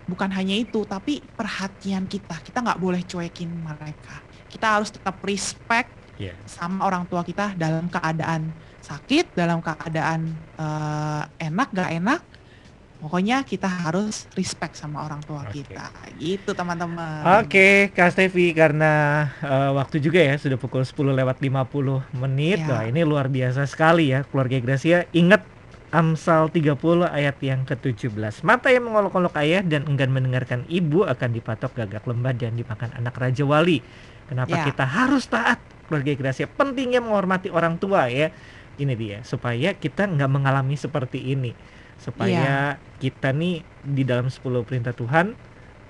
[0.04, 5.88] bukan hanya itu tapi perhatian kita kita nggak boleh cuekin mereka kita harus tetap respect
[6.14, 6.30] Iya.
[6.46, 8.52] sama orang tua kita dalam keadaan
[8.84, 10.28] sakit dalam keadaan
[10.60, 12.20] eh, enak gak enak
[13.00, 15.60] pokoknya kita harus respect sama orang tua Oke.
[15.60, 18.92] kita gitu teman-teman Oke, Kak Stevi karena
[19.40, 22.60] eh, waktu juga ya sudah pukul 10 lewat 50 menit.
[22.64, 22.68] Ya.
[22.68, 25.04] Wah, ini luar biasa sekali ya keluarga Gracia.
[25.12, 25.44] Ingat
[25.94, 26.74] Amsal 30
[27.06, 28.42] ayat yang ke-17.
[28.42, 33.14] Mata yang mengolok-olok ayah dan enggan mendengarkan ibu akan dipatok gagak lembah dan dimakan anak
[33.14, 33.78] raja wali.
[34.26, 34.64] Kenapa Ya.
[34.66, 36.50] kita harus taat keluarga Gracia?
[36.50, 38.34] Pentingnya menghormati orang tua ya.
[38.74, 41.54] Ini dia supaya kita nggak mengalami seperti ini.
[41.96, 45.32] Supaya kita nih di dalam 10 perintah Tuhan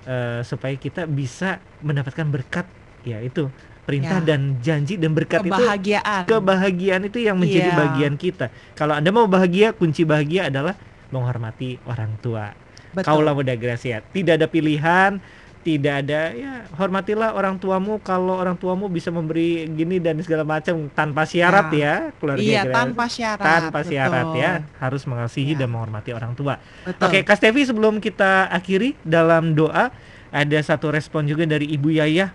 [0.03, 2.69] eh, supaya kita bisa mendapatkan berkat
[3.01, 3.49] ya itu
[3.83, 4.33] perintah Ya.
[4.33, 7.77] dan janji dan berkat itu kebahagiaan kebahagiaan itu yang menjadi Iya.
[7.77, 8.45] bagian kita.
[8.73, 10.73] Kalau Anda mau bahagia, kunci bahagia adalah
[11.09, 12.53] menghormati orang tua.
[12.91, 15.19] betul Kaulah muda Gracia, tidak ada pilihan,
[15.65, 20.85] tidak ada ya hormatilah orang tuamu kalau orang tuamu bisa memberi gini dan segala macam
[20.93, 24.41] tanpa syarat ya, keluarga iya tanpa syarat tanpa syarat betul.
[24.45, 25.65] ya, harus mengasihi Ya.
[25.65, 26.61] dan menghormati orang tua.
[26.85, 29.89] betul Oke, Kak Stevi sebelum kita akhiri dalam doa
[30.29, 32.29] ada satu respon juga dari Ibu Yaya.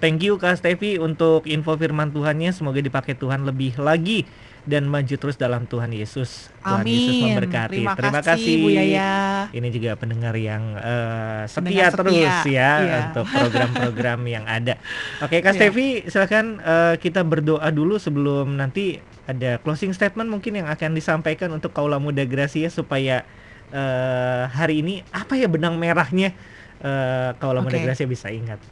[0.00, 2.50] Thank you Kak Stevi untuk info firman Tuhannya.
[2.50, 4.24] Semoga dipakai Tuhan lebih lagi
[4.62, 6.46] dan maju terus dalam Tuhan Yesus.
[6.62, 7.82] Tuhan Yesus amin memberkati.
[7.98, 12.98] terima, kasih, Bu Yaya Ini juga pendengar yang eh, setia Pendengar terus setia, ya iya.
[13.10, 14.78] untuk program-program yang ada.
[15.18, 15.66] Oke, Kak Iya.
[15.66, 21.50] Stevi, silakan eh, kita berdoa dulu sebelum nanti ada closing statement mungkin yang akan disampaikan
[21.50, 23.26] untuk kaula muda Gracia supaya
[23.74, 26.30] eh, hari ini apa ya benang merahnya
[26.78, 27.82] eh, kaula muda Oke.
[27.82, 28.62] Gracia bisa ingat.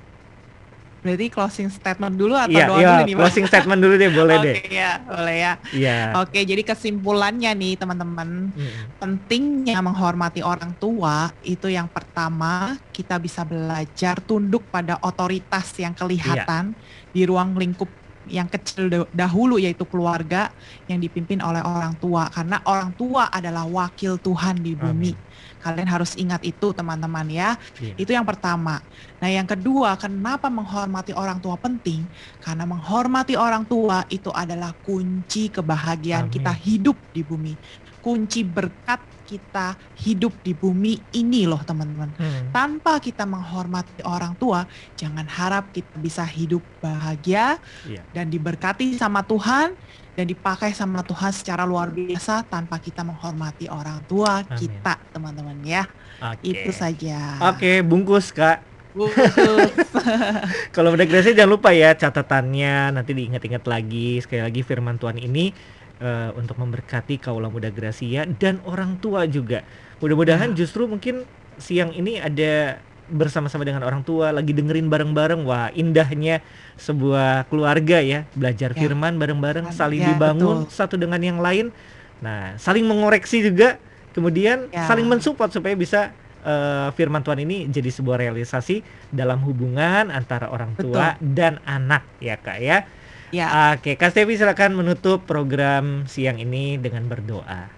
[1.01, 3.22] Berarti closing statement dulu atau Iya, doa iya, dulu nih Mas?
[3.22, 4.57] closing statement dulu deh, boleh Oke deh.
[4.70, 5.96] ya boleh ya Iya.
[6.18, 8.96] oke jadi kesimpulannya nih teman-teman Mm-mm.
[8.96, 12.53] pentingnya menghormati orang tua itu yang pertama
[12.90, 16.76] kita bisa belajar tunduk pada otoritas yang kelihatan
[17.09, 17.88] di ruang lingkup
[18.31, 20.55] yang kecil da- dahulu yaitu keluarga
[20.87, 25.12] yang dipimpin oleh orang tua karena orang tua adalah wakil Tuhan di bumi.
[25.61, 27.59] Kalian harus ingat itu teman-teman ya.
[27.76, 27.95] Iya.
[28.01, 28.81] Itu yang pertama.
[29.20, 32.09] Nah, yang kedua, kenapa menghormati orang tua penting?
[32.41, 36.35] Karena menghormati orang tua itu adalah kunci kebahagiaan Amin.
[36.41, 37.53] kita hidup di bumi.
[38.01, 42.11] Kunci berkat kita hidup di bumi ini loh, teman-teman.
[42.18, 42.51] Hmm.
[42.51, 44.66] Tanpa kita menghormati orang tua,
[44.99, 48.03] jangan harap kita bisa hidup bahagia Iya.
[48.11, 49.78] dan diberkati sama Tuhan
[50.18, 54.59] dan dipakai sama Tuhan secara luar biasa tanpa kita menghormati orang tua Amin.
[54.59, 55.87] kita, teman-teman ya.
[56.18, 56.51] Oke.
[56.51, 57.39] Itu saja.
[57.47, 58.66] Oke, bungkus Kak.
[58.91, 59.70] Bungkus.
[60.74, 65.55] Kalau udah Gracia jangan lupa ya catatannya nanti diingat-ingat lagi sekali lagi firman Tuhan ini
[66.01, 69.62] eh, untuk memberkati kaula muda Gracia dan orang tua juga.
[70.01, 70.64] Mudah-mudahan Ya.
[70.64, 71.28] justru mungkin
[71.61, 72.80] siang ini ada
[73.11, 75.42] bersama-sama dengan orang tua lagi dengerin bareng-bareng.
[75.44, 76.40] Wah, indahnya
[76.78, 78.80] sebuah keluarga ya, belajar Ya.
[78.80, 80.72] firman bareng-bareng, saling Ya, dibangun betul.
[80.72, 81.74] satu dengan yang lain.
[82.22, 83.76] Nah, saling mengoreksi juga,
[84.14, 84.86] kemudian Ya.
[84.86, 88.80] saling mensupport supaya bisa eh, firman Tuhan ini jadi sebuah realisasi
[89.12, 92.88] dalam hubungan antara orang tua dan anak ya kak ya.
[93.31, 93.74] Ya.
[93.74, 97.70] Oke, Kak Stevi silakan menutup program siang ini dengan berdoa.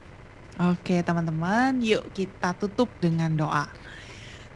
[0.61, 3.67] Oke, teman-teman, yuk kita tutup dengan doa.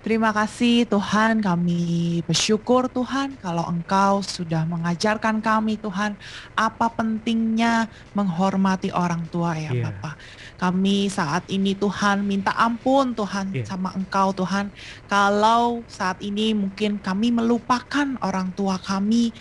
[0.06, 6.14] Terima kasih Tuhan, kami bersyukur Tuhan kalau Engkau sudah mengajarkan kami Tuhan
[6.54, 9.90] apa pentingnya menghormati orang tua ya Iya.
[9.90, 10.14] Bapak.
[10.62, 13.66] Kami saat ini Tuhan minta ampun Tuhan Iya.
[13.66, 14.70] sama Engkau Tuhan
[15.10, 19.34] kalau saat ini mungkin kami melupakan orang tua kami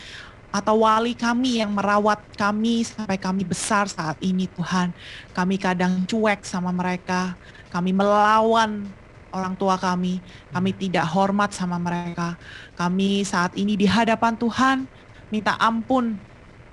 [0.56, 4.96] atau wali kami yang merawat kami sampai kami besar saat ini Tuhan.
[5.36, 7.36] Kami kadang cuek sama mereka,
[7.76, 8.88] kami melawan
[9.36, 10.24] orang tua kami,
[10.56, 12.40] kami tidak hormat sama mereka.
[12.80, 14.88] Kami saat ini di hadapan Tuhan
[15.28, 16.16] minta ampun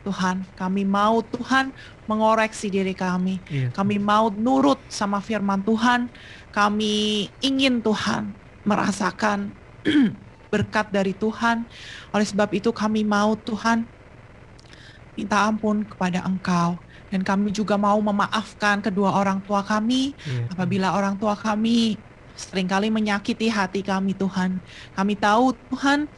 [0.07, 1.75] Tuhan, kami mau Tuhan
[2.07, 3.43] mengoreksi diri kami.
[3.51, 3.75] Iya.
[3.75, 6.07] Kami mau nurut sama firman Tuhan.
[6.55, 8.31] Kami ingin Tuhan
[8.63, 9.51] merasakan
[10.53, 11.65] berkat dari Tuhan.
[12.13, 13.89] Oleh sebab itu kami mau Tuhan
[15.17, 16.77] minta ampun kepada Engkau.
[17.09, 20.49] Dan kami juga mau memaafkan kedua orang tua kami Iya.
[20.53, 22.01] apabila orang tua kami
[22.33, 24.61] sering kali menyakiti hati kami Tuhan.
[24.97, 26.09] Kami tahu Tuhan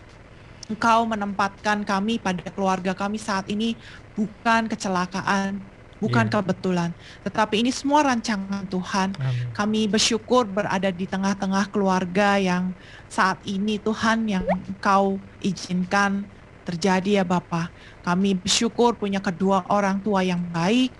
[0.71, 3.77] Engkau menempatkan kami pada keluarga kami saat ini
[4.17, 5.61] bukan kecelakaan,
[6.03, 6.33] bukan Iya.
[6.41, 6.91] kebetulan,
[7.23, 9.15] tetapi ini semua rancangan Tuhan.
[9.19, 9.51] Amin.
[9.55, 12.75] Kami bersyukur berada di tengah-tengah keluarga yang
[13.11, 16.27] saat ini Tuhan yang Engkau izinkan
[16.65, 17.69] terjadi ya Bapa.
[18.01, 20.91] Kami bersyukur punya kedua orang tua yang baik,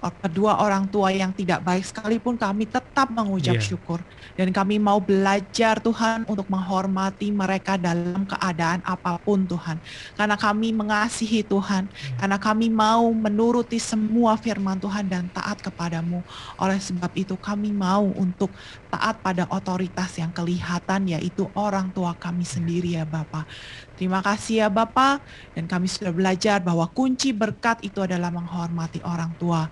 [0.00, 3.60] kedua orang tua yang tidak baik sekalipun kami tetap mengucap Iya.
[3.60, 4.00] syukur
[4.32, 9.76] dan kami mau belajar Tuhan untuk menghormati mereka dalam keadaan apa pun Tuhan.
[10.16, 16.24] Karena kami mengasihi Tuhan, karena kami mau menuruti semua firman Tuhan dan taat kepadamu.
[16.56, 18.56] Oleh sebab itu kami mau untuk
[18.90, 23.46] taat pada otoritas yang kelihatan yaitu orang tua kami sendiri ya Bapak.
[23.94, 25.22] Terima kasih ya Bapak
[25.54, 29.70] dan kami sudah belajar bahwa kunci berkat itu adalah menghormati orang tua.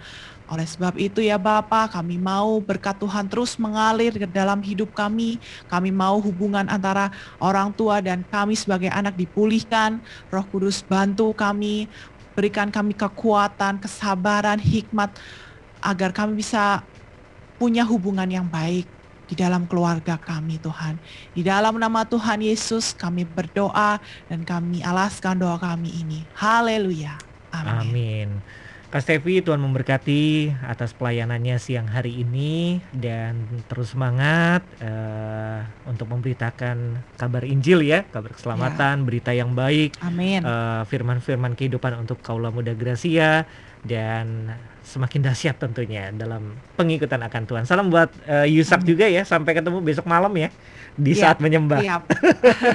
[0.48, 5.36] Oleh sebab itu ya Bapak, kami mau berkat Tuhan terus mengalir ke dalam hidup kami.
[5.68, 10.00] Kami mau hubungan antara orang tua dan kami sebagai anak dipulihkan.
[10.32, 11.84] Roh Kudus bantu kami,
[12.32, 15.12] berikan kami kekuatan, kesabaran, hikmat
[15.84, 16.80] agar kami bisa
[17.60, 18.97] punya hubungan yang baik
[19.28, 20.96] di dalam keluarga kami Tuhan.
[21.36, 26.24] Di dalam nama Tuhan Yesus kami berdoa dan kami alaskan doa kami ini.
[26.34, 27.20] Haleluya.
[27.52, 27.76] Amin.
[27.76, 28.28] Amin.
[28.88, 36.96] Kak Stevi, Tuhan memberkati atas pelayanannya siang hari ini dan terus semangat eh, untuk memberitakan
[37.20, 40.40] kabar Injil ya, kabar keselamatan, berita yang baik, Amin.
[40.40, 43.44] eh, firman-firman kehidupan untuk kaula muda Gracia
[43.86, 44.54] dan
[44.88, 47.64] semakin dahsyat tentunya dalam pengikutan akan Tuhan.
[47.68, 50.48] Salam buat eh, Yusak juga ya, sampai ketemu besok malam ya
[50.96, 51.84] di Iya, saat menyembah.
[51.84, 52.02] Siap.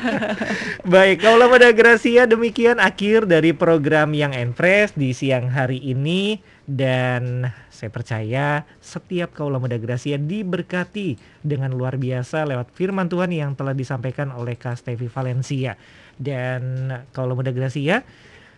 [0.93, 7.51] Baik, kaulah pada Gracia demikian akhir dari program yang Enfresh di siang hari ini dan
[7.67, 8.45] saya percaya
[8.79, 14.55] setiap kaulah muda Gracia diberkati dengan luar biasa lewat firman Tuhan yang telah disampaikan oleh
[14.55, 15.75] Kak Stevi Valencia
[16.15, 18.07] dan kaulah muda Gracia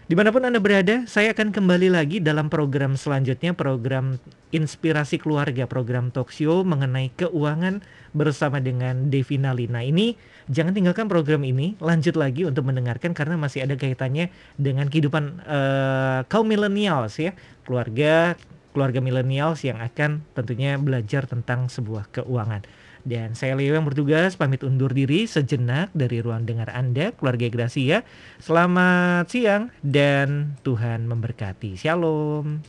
[0.06, 4.22] Di mana pun Anda berada, saya akan kembali lagi dalam program selanjutnya, program
[4.54, 7.82] Inspirasi Keluarga, program show mengenai keuangan
[8.14, 9.82] bersama dengan Devina Lina.
[9.82, 10.14] Ini
[10.46, 14.30] jangan tinggalkan program ini, lanjut lagi untuk mendengarkan karena masih ada kaitannya
[14.62, 17.34] dengan kehidupan eh, kaum millennials ya,
[17.66, 18.38] keluarga
[18.78, 22.62] keluarga millennials yang akan tentunya belajar tentang sebuah keuangan.
[23.06, 28.02] Dan saya Leo yang bertugas pamit undur diri sejenak dari ruang dengar Anda, keluarga Gracia.
[28.42, 31.78] Selamat siang dan Tuhan memberkati.
[31.78, 32.66] Shalom.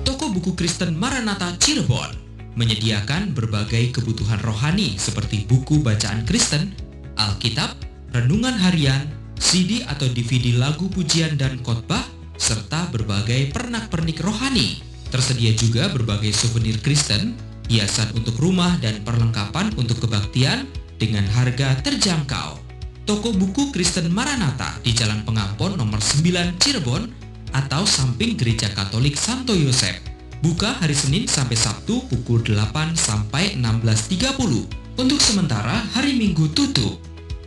[0.00, 2.24] Toko buku Kristen Maranatha Cirebon
[2.56, 6.72] menyediakan berbagai kebutuhan rohani seperti buku bacaan Kristen,
[7.20, 7.76] Alkitab,
[8.16, 12.08] renungan harian, CD atau DVD lagu pujian dan khotbah,
[12.40, 14.85] serta berbagai pernak-pernik rohani.
[15.10, 17.38] Tersedia juga berbagai souvenir Kristen,
[17.70, 20.66] hiasan untuk rumah dan perlengkapan untuk kebaktian
[20.98, 22.58] dengan harga terjangkau.
[23.06, 27.06] Toko buku Kristen Maranatha di Jalan Pengampon nomor 9 Cirebon
[27.54, 30.02] atau samping Gereja Katolik Santo Yosef.
[30.42, 34.98] Buka hari Senin sampai Sabtu pukul 8 sampai 16.30.
[34.98, 36.98] Untuk sementara hari Minggu tutup.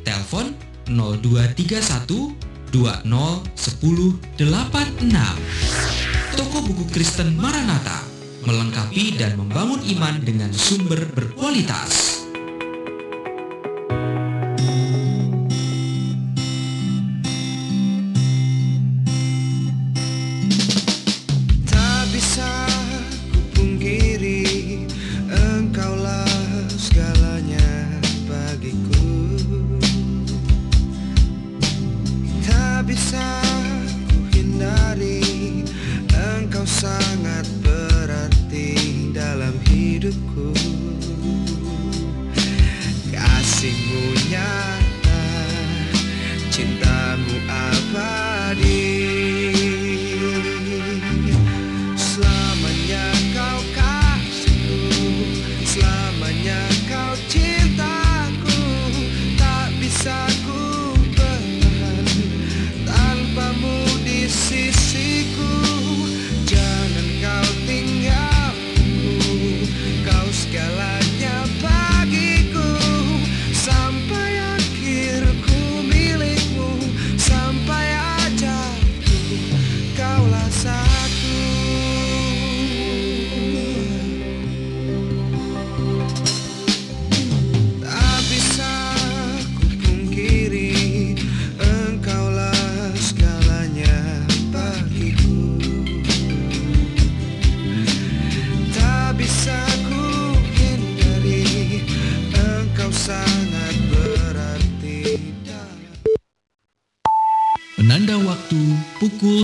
[0.07, 0.55] Telepon
[0.88, 2.34] 0231
[2.72, 5.68] 20 10 86.
[6.40, 8.00] Toko buku Kristen Maranatha
[8.48, 12.18] melengkapi dan membangun iman dengan sumber berkualitas.